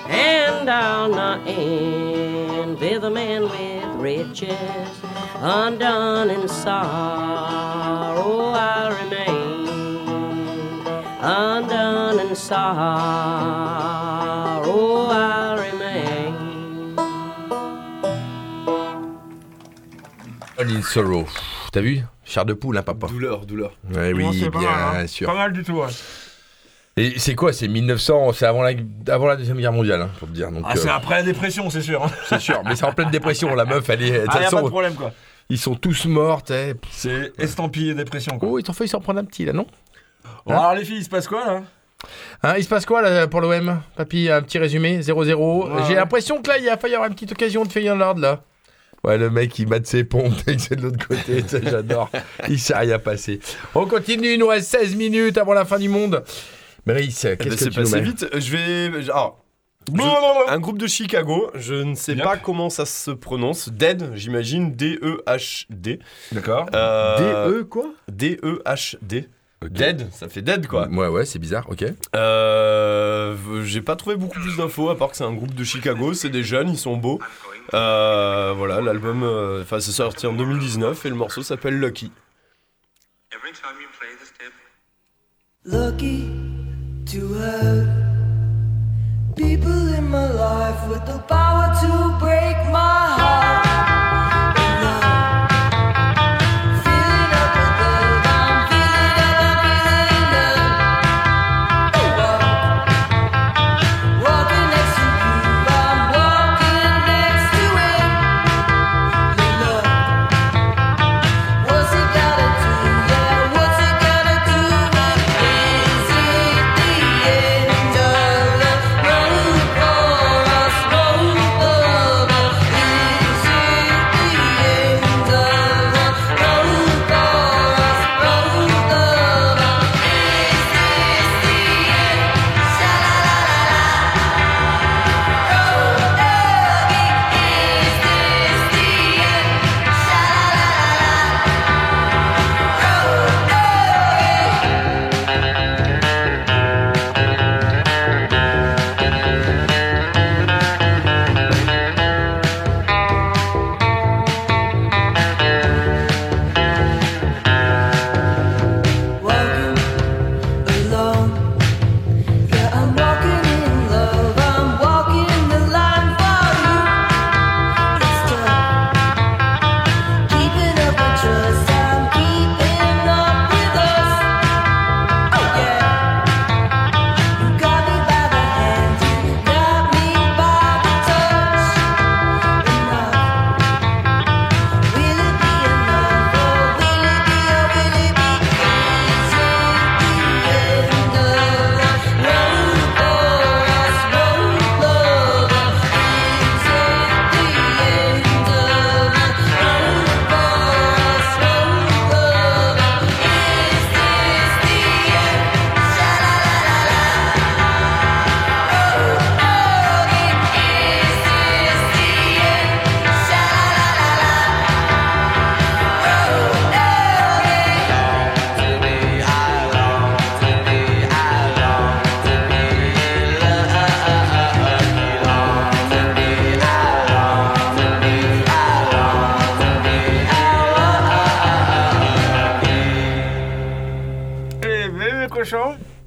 and 0.09 0.69
I'll 0.69 1.09
not 1.09 1.41
envy 1.47 2.99
the 2.99 3.11
man 3.11 3.45
with 3.45 3.85
riches, 3.97 5.01
undone 5.37 6.29
in 6.31 6.49
sorrow 6.49 8.53
I'll 8.53 8.93
remain. 9.03 9.63
Undone 11.25 12.19
in 12.19 12.35
sorrow 12.35 14.02
Sorrow. 20.83 21.27
T'as 21.73 21.81
vu? 21.81 22.01
Chair 22.25 22.45
de 22.45 22.53
poule, 22.55 22.77
hein, 22.79 22.83
papa 22.83 23.07
Douleur, 23.09 23.45
douleur. 23.47 23.73
Ouais, 23.93 24.13
oui, 24.13 24.27
c'est 24.39 24.51
pas 24.51 24.59
bien 24.59 24.71
mal, 24.71 25.01
hein? 25.03 25.07
sûr. 25.07 25.27
Pas 25.27 25.35
mal 25.35 25.53
du 25.53 25.63
tout, 25.65 25.73
ouais. 25.73 25.89
Et 26.97 27.19
c'est 27.19 27.35
quoi? 27.35 27.53
C'est 27.55 27.69
1900, 27.69 28.33
c'est 28.35 28.45
avant 28.47 28.63
la, 28.63 28.73
avant 29.09 29.27
la 29.27 29.37
Deuxième 29.37 29.59
Guerre 29.59 29.73
mondiale, 29.73 30.03
hein, 30.03 30.11
pour 30.19 30.29
te 30.29 30.33
dire. 30.35 30.51
Donc, 30.53 30.63
Ah, 30.67 30.75
c'est 30.77 30.89
euh, 30.89 30.95
après 30.95 31.15
la 31.17 31.23
dépression, 31.23 31.71
c'est 31.71 31.81
sûr. 31.81 32.05
hein. 32.05 32.11
c'est 32.29 32.39
sûr, 32.41 32.61
mais 32.67 32.77
c'est 32.77 32.85
en 32.85 32.93
pleine 32.93 33.11
dépression. 33.11 33.55
La 33.55 33.65
meuf, 33.65 33.89
elle 33.89 34.03
est. 34.03 34.11
De 34.11 34.27
Ah, 34.29 34.43
y 34.43 34.45
a 34.45 34.51
pas 34.51 34.63
de 34.63 34.69
problème, 34.69 34.95
quoi. 34.95 35.13
ils 35.49 35.59
sont 35.59 35.75
tous 35.75 36.05
morts, 36.05 36.43
t'sais. 36.43 36.75
C'est 36.91 37.33
estampillé 37.39 37.95
dépression, 37.95 38.39
quoi. 38.39 38.49
Oh, 38.53 38.59
ils 38.59 38.63
t'ont 38.63 38.75
fait 38.75 38.87
s'en 38.87 39.01
prendre 39.01 39.21
un 39.21 39.25
petit, 39.25 39.45
là, 39.47 39.53
non? 39.55 39.67
Bon, 40.47 40.53
alors, 40.59 40.75
les 40.75 40.85
filles, 40.85 40.99
il 40.99 41.05
se 41.05 41.09
passe 41.09 41.27
quoi, 41.29 41.45
là? 41.47 41.63
Hein, 42.43 42.55
il 42.59 42.65
se 42.65 42.69
passe 42.69 42.85
quoi 42.85 43.01
là, 43.01 43.27
pour 43.29 43.41
l'OM 43.41 43.81
Papy, 43.97 44.29
un 44.29 44.43
petit 44.43 44.59
résumé 44.59 45.01
0-0. 45.01 45.15
Ouais, 45.15 45.83
J'ai 45.85 45.89
ouais. 45.91 45.95
l'impression 45.95 46.43
que 46.43 46.49
là, 46.49 46.59
il 46.59 46.65
y 46.65 46.69
a 46.69 46.77
failli 46.77 46.95
avoir 46.95 47.09
une 47.09 47.15
petite 47.15 47.31
occasion 47.33 47.65
de 47.65 47.71
Feyenoord 47.71 48.19
là. 48.19 48.41
Ouais, 49.05 49.19
le 49.19 49.31
mec, 49.31 49.59
il 49.59 49.69
mate 49.69 49.87
ses 49.87 50.05
pompes, 50.05 50.33
c'est 50.59 50.77
de 50.77 50.83
l'autre 50.83 51.07
côté, 51.09 51.43
j'adore. 51.63 52.09
Il 52.49 52.59
s'est 52.59 52.77
rien 52.77 52.99
passé. 53.01 53.41
On 53.75 53.87
continue, 53.87 54.35
il 54.35 54.39
nous 54.39 54.47
reste 54.47 54.71
16 54.71 54.95
minutes 54.95 55.39
avant 55.39 55.55
la 55.55 55.65
fin 55.65 55.79
du 55.79 55.89
monde. 55.89 56.23
Brice, 56.87 57.25
Eh 57.25 57.29
ben, 57.31 57.37
qu'est-ce 57.39 57.65
que 57.65 57.71
tu 57.71 57.81
passé 57.81 58.01
vite. 58.01 58.27
Je 58.33 58.51
vais. 58.57 59.03
Je- 59.03 59.11
non. 59.93 60.15
un 60.49 60.59
groupe 60.61 60.79
de 60.79 60.87
Chicago, 60.87 61.51
je 61.57 61.75
ne 61.75 61.97
sais 61.97 62.15
Yep. 62.15 62.23
pas 62.23 62.37
comment 62.37 62.71
ça 62.71 62.87
se 62.87 63.11
prononce. 63.11 63.69
Dead, 63.71 64.13
j'imagine. 64.15 64.69
E 64.71 64.77
D-E-H-D. 64.77 65.99
D'accord. 66.31 66.67
Euh, 66.75 67.49
DE 67.49 67.63
quoi? 67.65 67.87
D-E-H-D. 68.09 69.29
Dead, 69.71 70.09
ça 70.13 70.29
fait 70.29 70.43
dead 70.43 70.67
quoi. 70.67 70.89
Ouais, 70.89 71.07
ouais, 71.07 71.25
c'est 71.25 71.39
bizarre, 71.39 71.67
ok. 71.71 71.85
Euh, 72.17 73.63
J'ai 73.65 73.81
pas 73.81 73.95
trouvé 73.97 74.17
beaucoup 74.17 74.41
plus 74.41 74.57
d'infos 74.57 74.89
à 74.91 74.97
part 74.99 75.11
que 75.11 75.17
c'est 75.17 75.25
un 75.25 75.33
groupe 75.33 75.55
de 75.55 75.63
Chicago, 75.65 76.15
c'est 76.15 76.31
des 76.31 76.43
jeunes, 76.43 76.71
ils 76.71 76.79
sont 76.79 76.97
beaux. 76.97 77.21
Euh, 77.75 78.53
voilà, 78.57 78.81
l'album, 78.81 79.23
euh, 79.23 79.63
enfin 79.63 79.81
c'est 79.81 79.93
sorti 79.93 80.27
en 80.27 80.33
2019 80.33 81.07
et 81.07 81.09
le 81.09 81.15
morceau 81.15 81.43
s'appelle 81.43 81.79
Lucky. 81.79 82.13
Lucky 85.65 86.29
to 87.07 87.35
have 87.35 87.87
people 89.37 89.71
in 89.71 90.11
my 90.11 90.27
life 90.33 90.89
with 90.89 91.05
the 91.07 91.19
power 91.29 91.73
to 91.81 92.19
break 92.19 92.57
my 92.73 93.15
heart. 93.17 93.92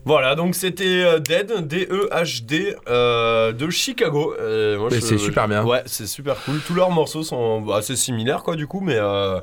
Voilà, 0.05 0.35
donc 0.35 0.53
c'était 0.55 1.03
euh, 1.03 1.19
Dead, 1.19 1.67
D-E-H-D, 1.67 2.75
euh, 2.87 3.51
de 3.51 3.69
Chicago. 3.71 4.35
Euh, 4.39 4.77
moi, 4.77 4.89
Mais 4.91 4.97
je- 4.99 5.05
c'est 5.05 5.17
super 5.17 5.47
bien. 5.47 5.63
Ouais, 5.65 5.81
c'est 5.87 6.05
super 6.07 6.35
cool. 6.43 6.59
Tous 6.65 6.75
leurs 6.75 6.91
morceaux 6.91 7.23
sont 7.23 7.67
assez 7.71 7.95
similaires, 7.95 8.43
quoi, 8.43 8.55
du 8.55 8.67
coup, 8.67 8.81
mais 8.81 8.97
euh, 8.97 9.39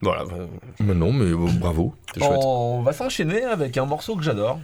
voilà. 0.00 0.24
Mais 0.78 0.94
non, 0.94 1.12
mais 1.12 1.24
euh, 1.26 1.36
bravo. 1.58 1.94
C'est 2.14 2.20
chouette. 2.20 2.38
On 2.42 2.82
va 2.82 2.92
s'enchaîner 2.92 3.42
avec 3.42 3.76
un 3.78 3.84
morceau 3.84 4.14
que 4.16 4.22
j'adore. 4.22 4.60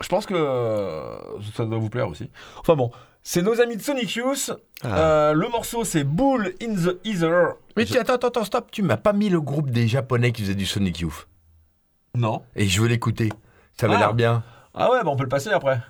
Je 0.00 0.08
pense 0.08 0.26
que 0.26 0.34
euh, 0.34 1.16
ça 1.56 1.64
doit 1.64 1.78
vous 1.78 1.90
plaire 1.90 2.08
aussi. 2.08 2.30
Enfin 2.58 2.74
bon, 2.74 2.90
c'est 3.22 3.42
nos 3.42 3.60
amis 3.60 3.76
de 3.76 3.82
Sonic 3.82 4.14
Youth. 4.14 4.50
Euh, 4.86 5.32
le 5.34 5.48
morceau 5.48 5.84
c'est 5.84 6.04
Bull 6.04 6.54
in 6.62 6.74
the 6.74 6.98
Ether. 7.06 7.48
Mais 7.76 7.84
tu- 7.84 7.98
attends, 7.98 8.14
attends, 8.14 8.28
attends, 8.28 8.44
stop. 8.44 8.70
Tu 8.70 8.80
m'as 8.82 8.96
pas 8.96 9.12
mis 9.12 9.28
le 9.28 9.40
groupe 9.42 9.70
des 9.70 9.88
Japonais 9.88 10.32
qui 10.32 10.40
faisaient 10.42 10.54
du 10.54 10.64
Sonic 10.66 11.00
Youth. 11.00 11.28
Non. 12.14 12.42
Et 12.56 12.66
je 12.66 12.80
veux 12.80 12.88
l'écouter. 12.88 13.28
Ça 13.80 13.86
avait 13.86 13.96
Ah. 13.96 13.98
l'air 14.00 14.14
bien. 14.14 14.42
Ah 14.74 14.90
ouais, 14.90 14.98
bah 15.02 15.10
on 15.10 15.16
peut 15.16 15.24
le 15.24 15.28
passer 15.28 15.50
après. 15.50 15.80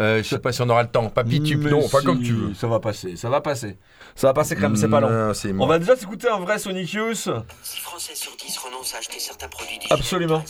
Euh, 0.00 0.18
je 0.18 0.22
sais 0.28 0.38
pas 0.38 0.52
si 0.52 0.62
on 0.62 0.68
aura 0.68 0.82
le 0.82 0.88
temps. 0.88 1.08
Papy, 1.10 1.42
tu 1.42 1.56
Mais 1.56 1.70
non, 1.70 1.84
enfin 1.84 1.98
si, 1.98 2.04
comme 2.06 2.22
tu 2.22 2.32
veux. 2.32 2.54
Ça 2.54 2.68
va 2.68 2.78
passer, 2.78 3.16
ça 3.16 3.28
va 3.28 3.40
passer. 3.40 3.78
Ça 4.14 4.28
va 4.28 4.32
passer 4.32 4.54
quand 4.54 4.62
même, 4.62 4.76
c'est 4.76 4.86
pas 4.88 5.00
long. 5.00 5.10
Non, 5.10 5.34
c'est 5.34 5.52
On 5.58 5.66
va 5.66 5.80
déjà 5.80 5.96
s'écouter 5.96 6.28
un 6.28 6.38
vrai 6.38 6.58
Sonic 6.60 6.92
Youth. 6.92 7.28
6 7.62 7.80
Français 7.80 8.14
sur 8.14 8.30
10 8.36 8.58
renoncent 8.58 8.94
à 8.94 8.98
acheter 8.98 9.18
certains 9.18 9.48
produits 9.48 9.78
Absolument. 9.90 10.44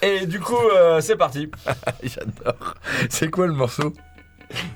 Et 0.00 0.26
du 0.26 0.38
coup, 0.38 0.54
euh, 0.76 1.00
c'est 1.00 1.16
parti. 1.16 1.50
J'adore. 2.04 2.74
C'est 3.10 3.30
quoi 3.30 3.48
le 3.48 3.52
morceau? 3.54 3.92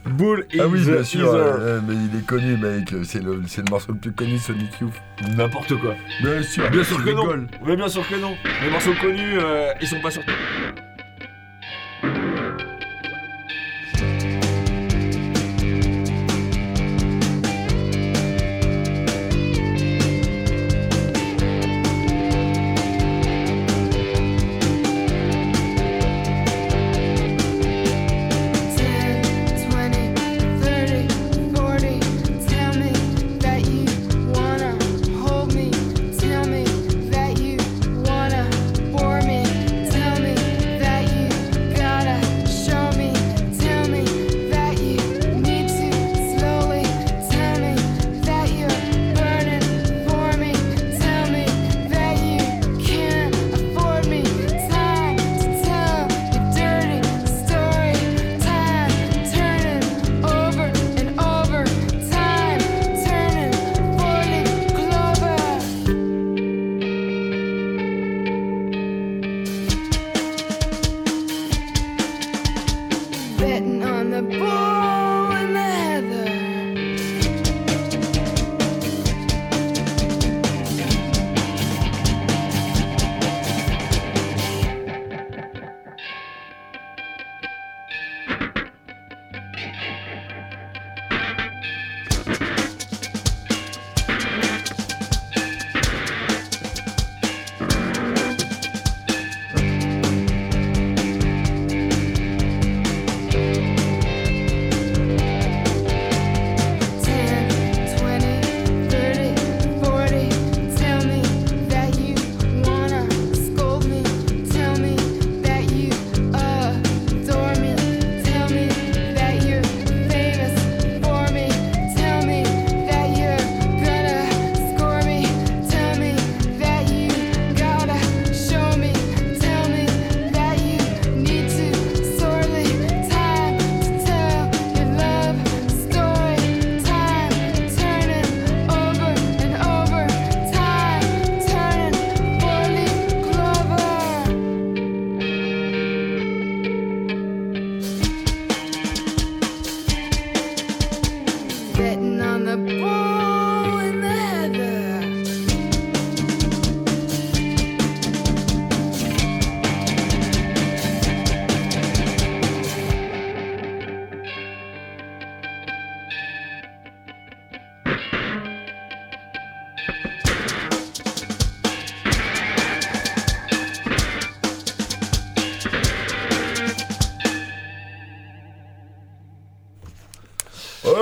Bull 0.04 0.46
in 0.52 0.58
Ah 0.60 0.66
oui, 0.66 0.82
the 0.84 0.90
bien 0.90 1.04
sûr. 1.04 1.28
Euh, 1.32 1.80
mais 1.86 1.94
il 1.94 2.18
est 2.18 2.26
connu, 2.26 2.56
mec. 2.56 2.92
C'est 3.04 3.22
le, 3.22 3.40
c'est 3.46 3.64
le 3.64 3.70
morceau 3.70 3.92
le 3.92 3.98
plus 3.98 4.12
connu 4.12 4.32
de 4.34 4.38
Sonic 4.38 4.80
Youth. 4.80 4.92
N'importe 5.36 5.78
quoi. 5.80 5.94
Bien 6.22 6.42
sûr. 6.42 6.68
Bien 6.70 6.82
sûr 6.84 7.04
que 7.04 7.10
non. 7.10 7.46
Oui, 7.64 7.76
bien 7.76 7.88
sûr 7.88 8.06
que 8.08 8.16
non. 8.16 8.34
Les 8.64 8.68
morceaux 8.70 8.94
connus, 9.00 9.38
euh, 9.38 9.72
ils 9.80 9.86
sont 9.86 10.00
pas 10.00 10.10
sortis. 10.10 10.28
thank 12.02 12.18
you. 12.18 12.31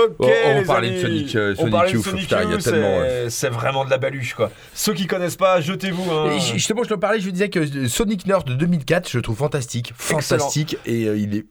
Ok, 0.04 0.14
On- 0.20 0.26
on 0.50 0.58
les 0.60 0.64
parlait 0.64 0.90
de. 0.90 1.00
Sonic, 1.00 1.36
euh, 1.36 1.54
on 1.58 1.62
Sonic 1.70 1.80
de 1.88 1.92
Youth, 1.96 2.04
Sonic 2.04 2.22
putain, 2.28 3.28
c'est- 3.28 3.48
vraiment 3.48 3.84
de 3.84 3.90
la 3.90 3.98
baluche, 3.98 4.34
quoi. 4.34 4.50
Ceux 4.74 4.94
qui 4.94 5.06
connaissent 5.06 5.36
pas, 5.36 5.60
jetez-vous. 5.60 6.10
hein. 6.10 6.38
Justement, 6.52 6.82
je 6.84 6.88
te 6.90 6.94
parlais, 6.94 7.20
je 7.20 7.30
disais 7.30 7.48
que 7.50 7.86
Sonic 7.88 8.26
Nerd 8.26 8.46
de 8.46 8.54
2004, 8.54 9.08
je 9.10 9.18
le 9.18 9.22
trouve 9.22 9.36
fantastique. 9.36 9.92
Fantastique. 9.96 10.76
Et 10.86 11.06
euh, 11.06 11.16
il 11.16 11.36
est. 11.36 11.46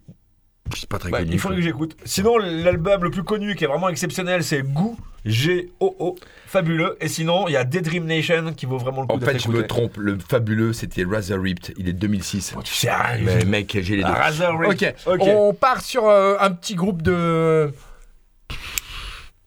C'est 0.76 0.88
pas 0.88 1.00
très 1.00 1.10
Bah, 1.10 1.20
connu. 1.20 1.32
il 1.34 1.39
faudrait 1.39 1.58
que 1.58 1.64
j'écoute. 1.64 1.95
Sinon, 2.06 2.38
l'album 2.38 3.04
le 3.04 3.10
plus 3.10 3.24
connu 3.24 3.56
qui 3.56 3.64
est 3.64 3.68
vraiment 3.68 3.89
exceptionnel, 3.89 4.43
c'est 4.43 4.62
Goo, 4.62 4.95
G-O-O, 5.26 6.16
fabuleux. 6.45 6.95
Et 7.02 7.08
sinon, 7.08 7.47
il 7.47 7.54
y 7.54 7.58
a 7.58 7.64
Daydream 7.64 8.06
Nation 8.06 8.54
qui 8.56 8.68
vaut 8.68 8.78
vraiment 8.78 9.02
le 9.02 9.08
coup 9.08 9.16
En 9.16 9.20
fait, 9.20 9.39
je 9.39 9.50
me 9.50 9.66
trompe. 9.66 9.97
Le 9.97 10.18
fabuleux, 10.20 10.74
c'était 10.74 11.04
Razor 11.10 11.41
Ripped. 11.41 11.74
Il 11.78 11.89
est 11.89 11.93
de 11.93 11.97
2006. 11.97 12.54
tu 12.64 12.74
sais 12.74 12.91
rien. 12.91 13.18
Mais 13.24 13.45
mec, 13.45 13.76
j'ai 13.82 13.95
les 13.95 14.04
deux. 14.04 14.10
Ah, 14.14 14.26
Razor 14.26 14.60
Ripped. 14.60 14.95
Ok. 15.08 15.20
Ok. 15.22 15.28
On 15.28 15.54
part 15.56 15.82
sur 15.82 16.08
euh, 16.08 16.36
un 16.39 16.52
petit 16.52 16.76
groupe 16.76 17.02
de 17.02 17.72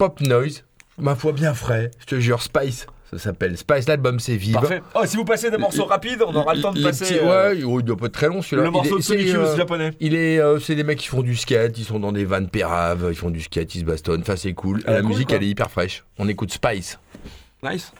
pop 0.09 0.21
noise. 0.21 0.65
Ma 0.99 1.15
foi, 1.15 1.31
bien 1.33 1.55
frais. 1.55 1.93
Je 2.01 2.07
te 2.07 2.19
jure, 2.19 2.43
Spice. 2.43 2.87
Ça 3.13 3.19
s'appelle 3.19 3.57
Spice. 3.57 3.87
L'album, 3.87 4.19
c'est 4.19 4.35
Vive. 4.35 4.55
Parfait. 4.55 4.83
Oh, 4.97 5.03
si 5.05 5.17
vous 5.17 5.25
passez 5.25 5.49
des 5.49 5.59
morceaux 5.59 5.85
rapides, 5.85 6.23
on 6.27 6.35
aura 6.35 6.55
le 6.55 6.61
temps 6.61 6.73
de 6.73 6.83
passer. 6.83 7.05
petits- 7.05 7.19
euh, 7.21 7.51
ouais, 7.53 7.59
il 7.59 7.85
doit 7.85 7.97
pas 7.97 8.07
être 8.07 8.13
très 8.13 8.27
long 8.27 8.43
celui-là. 8.43 8.63
le 8.65 8.69
Il 8.71 8.73
morceau 8.73 8.97
est- 8.97 8.99
de 8.99 9.05
Sonic 9.05 9.27
c'est, 9.29 9.33
Youth 9.35 9.47
euh, 9.47 9.57
japonais. 9.57 9.91
Il 10.01 10.17
est, 10.17 10.41
euh, 10.41 10.59
c'est 10.59 10.75
des 10.75 10.83
mecs 10.83 10.99
qui 10.99 11.07
font 11.07 11.23
du 11.23 11.37
skate, 11.37 11.79
ils 11.79 11.85
sont 11.85 12.01
dans 12.01 12.11
des 12.11 12.25
vannes 12.25 12.49
péraves, 12.49 13.07
ils 13.11 13.15
font 13.17 13.31
du 13.31 13.41
skate, 13.43 13.73
ils 13.77 13.81
se 13.81 13.85
bastonnent. 13.85 14.23
Enfin, 14.23 14.35
c'est 14.35 14.55
cool. 14.55 14.83
La 14.87 15.01
cool, 15.03 15.11
musique, 15.11 15.29
quoi. 15.29 15.37
elle 15.37 15.45
est 15.45 15.49
hyper 15.49 15.71
fraîche. 15.71 16.05
On 16.19 16.27
écoute 16.27 16.53
Spice. 16.53 16.99
Nice. 17.63 17.93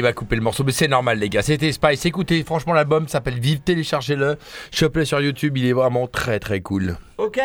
Il 0.00 0.02
va 0.02 0.12
couper 0.12 0.34
le 0.36 0.42
morceau, 0.42 0.64
mais 0.64 0.72
c'est 0.72 0.88
normal, 0.88 1.18
les 1.18 1.28
gars. 1.28 1.42
C'était 1.42 1.70
Spice. 1.72 2.04
Écoutez, 2.06 2.42
franchement, 2.42 2.72
l'album 2.72 3.06
s'appelle 3.06 3.38
Vive, 3.38 3.60
téléchargez-le. 3.60 4.36
Chopez-le 4.72 5.04
sur 5.04 5.20
YouTube, 5.20 5.56
il 5.58 5.66
est 5.66 5.72
vraiment 5.72 6.06
très 6.06 6.40
très 6.40 6.60
cool. 6.60 6.96
Ok. 7.18 7.38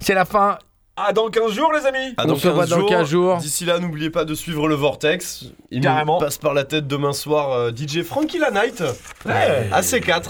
C'est 0.00 0.14
la 0.14 0.24
fin. 0.24 0.58
À 0.96 1.12
dans 1.12 1.30
15 1.30 1.52
jours, 1.52 1.72
les 1.72 1.86
amis. 1.86 2.14
Ah, 2.18 2.24
On 2.26 2.34
se 2.34 2.48
voit 2.48 2.66
dans 2.66 2.84
15 2.84 3.08
jours. 3.08 3.36
D'ici 3.38 3.64
là, 3.64 3.78
n'oubliez 3.78 4.10
pas 4.10 4.24
de 4.24 4.34
suivre 4.34 4.68
le 4.68 4.74
Vortex. 4.74 5.44
Il 5.70 5.80
Carrément. 5.80 6.18
nous 6.18 6.24
passe 6.26 6.36
par 6.36 6.52
la 6.52 6.64
tête 6.64 6.86
demain 6.86 7.12
soir 7.12 7.52
euh, 7.52 7.70
DJ 7.70 8.02
Frankie 8.02 8.38
La 8.38 8.50
Night. 8.50 8.82
Ouais. 9.24 9.68
AC4. 9.72 10.24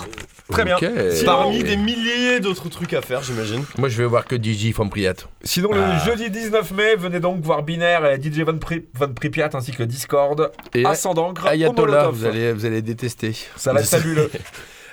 Très 0.51 0.65
bien. 0.65 0.77
Parmi 1.25 1.63
des 1.63 1.77
milliers 1.77 2.41
d'autres 2.41 2.69
trucs 2.69 2.93
à 2.95 3.01
faire, 3.03 3.23
j'imagine. 3.23 3.65
Moi, 3.79 3.89
je 3.89 3.97
vais 3.97 4.05
voir 4.09 4.25
que 4.25 4.37
DJ 4.37 4.73
from 4.73 4.91
Priat. 4.91 5.15
Sinon, 5.43 5.71
le 5.73 5.83
jeudi 6.05 6.31
19 6.31 6.71
mai, 6.73 6.97
venez 6.97 7.21
donc 7.21 7.41
voir 7.43 7.63
Binaire 7.63 8.05
et 8.07 8.21
DJ 8.21 8.41
Von, 8.41 8.59
Pri- 8.59 8.85
Pripyat 9.15 9.51
ainsi 9.55 9.73
que 9.73 9.83
Discord. 9.83 10.51
Et 10.75 10.85
au 10.85 10.89
Ayatollah, 11.47 12.09
vous 12.09 12.25
allez, 12.25 12.53
vous 12.53 12.67
allez 12.67 12.83
détester. 12.83 13.35
Ça 13.57 13.73
va 13.73 13.81
être 13.81 13.89
fabuleux. 13.89 14.31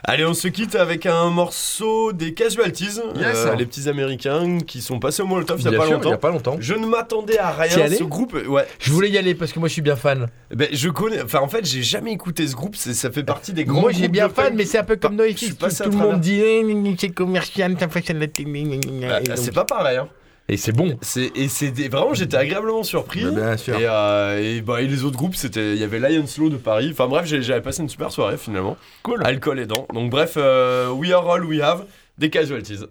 Allez, 0.04 0.26
on 0.26 0.34
se 0.34 0.48
quitte 0.48 0.76
avec 0.76 1.06
un 1.06 1.30
morceau 1.30 2.14
des 2.14 2.34
Casualties, 2.34 3.00
Yes. 3.16 3.38
euh, 3.38 3.56
les 3.56 3.66
petits 3.66 3.90
américains 3.90 4.60
qui 4.60 4.82
sont 4.82 5.00
passés 5.00 5.22
au 5.22 5.26
Molotov 5.26 5.60
il 5.60 5.66
y 5.66 5.68
a 5.68 5.72
Bien 5.72 5.80
pas 5.80 5.86
sûr, 5.86 5.94
longtemps. 5.96 6.10
il 6.10 6.12
y 6.12 6.16
a 6.16 6.18
pas 6.18 6.32
longtemps. 6.32 6.58
Je 6.60 6.74
ne 6.76 6.86
m'attendais 6.86 7.38
à 7.40 7.52
rien. 7.52 7.78
allais 7.84 7.96
Ce 7.96 8.04
groupe, 8.04 8.36
euh, 8.36 8.48
ouais. 8.48 8.68
Je 8.80 8.92
voulais 8.92 9.10
y 9.10 9.18
aller 9.18 9.36
parce 9.36 9.52
que 9.52 9.60
moi, 9.60 9.68
je 9.68 9.74
suis 9.74 9.82
bien 9.82 9.96
fan. 9.96 10.28
Ben, 10.54 10.68
je 10.72 10.90
connais. 10.90 11.22
Enfin, 11.22 11.40
en 11.40 11.48
fait, 11.48 11.66
j'ai 11.66 11.84
jamais 11.84 12.12
écouté 12.12 12.48
ce 12.48 12.56
groupe. 12.56 12.76
Ça 12.76 13.12
fait 13.12 13.24
partie 13.24 13.54
des 13.54 13.66
grands. 13.66 13.82
Moi, 13.82 13.92
j'ai 13.92 14.08
bien 14.08 14.30
fan, 14.30 14.54
mais 14.56 14.66
c'est 14.66 14.78
un 14.78 14.84
peu 14.84 14.96
comme 14.96 15.16
NoFX. 15.16 15.36
suis 15.38 15.56
Tout, 15.56 15.66
le 15.90 15.98
monde 15.98 16.20
dit 16.20 16.42
eh, 16.42 16.96
c'est 17.00 17.10
commercial, 17.10 17.76
ça 17.80 17.88
fait 17.90 18.14
la 18.14 18.28
Ah, 19.10 19.36
c'est 19.36 19.54
pas 19.54 19.66
pareil. 19.66 19.98
Hein. 19.98 20.08
Et 20.50 20.56
c'est 20.56 20.72
bon. 20.72 20.98
C'est 21.02 21.32
et 21.36 21.50
c'était 21.50 21.90
vraiment 21.90 22.14
j'étais 22.14 22.38
agréablement 22.38 22.84
surpris. 22.84 23.24
Bah, 23.26 23.32
bien 23.32 23.58
sûr. 23.58 23.78
Et, 23.78 23.86
euh, 23.86 24.58
et, 24.58 24.62
bah, 24.62 24.82
et 24.82 24.88
les 24.88 25.04
autres 25.04 25.18
groupes 25.18 25.36
c'était 25.36 25.74
il 25.74 25.80
y 25.80 25.84
avait 25.84 26.00
Lion 26.00 26.26
Slow 26.26 26.50
de 26.50 26.58
Paris. 26.58 26.90
Enfin 26.92 27.08
bref 27.08 27.26
j'avais 27.26 27.62
passé 27.62 27.82
une 27.82 27.90
super 27.90 28.12
soirée 28.12 28.38
finalement. 28.38 28.78
Cool. 29.04 29.22
Alcool 29.26 29.60
aidant. 29.60 29.88
Donc 29.94 30.10
bref 30.10 30.36
euh, 30.38 30.90
We 30.92 31.12
Are 31.12 31.30
All 31.30 31.44
We 31.44 31.60
Have 31.62 31.86
des 32.18 32.30
Casualties. 32.30 32.86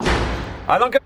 Dans 0.00 0.90
15 0.90 1.00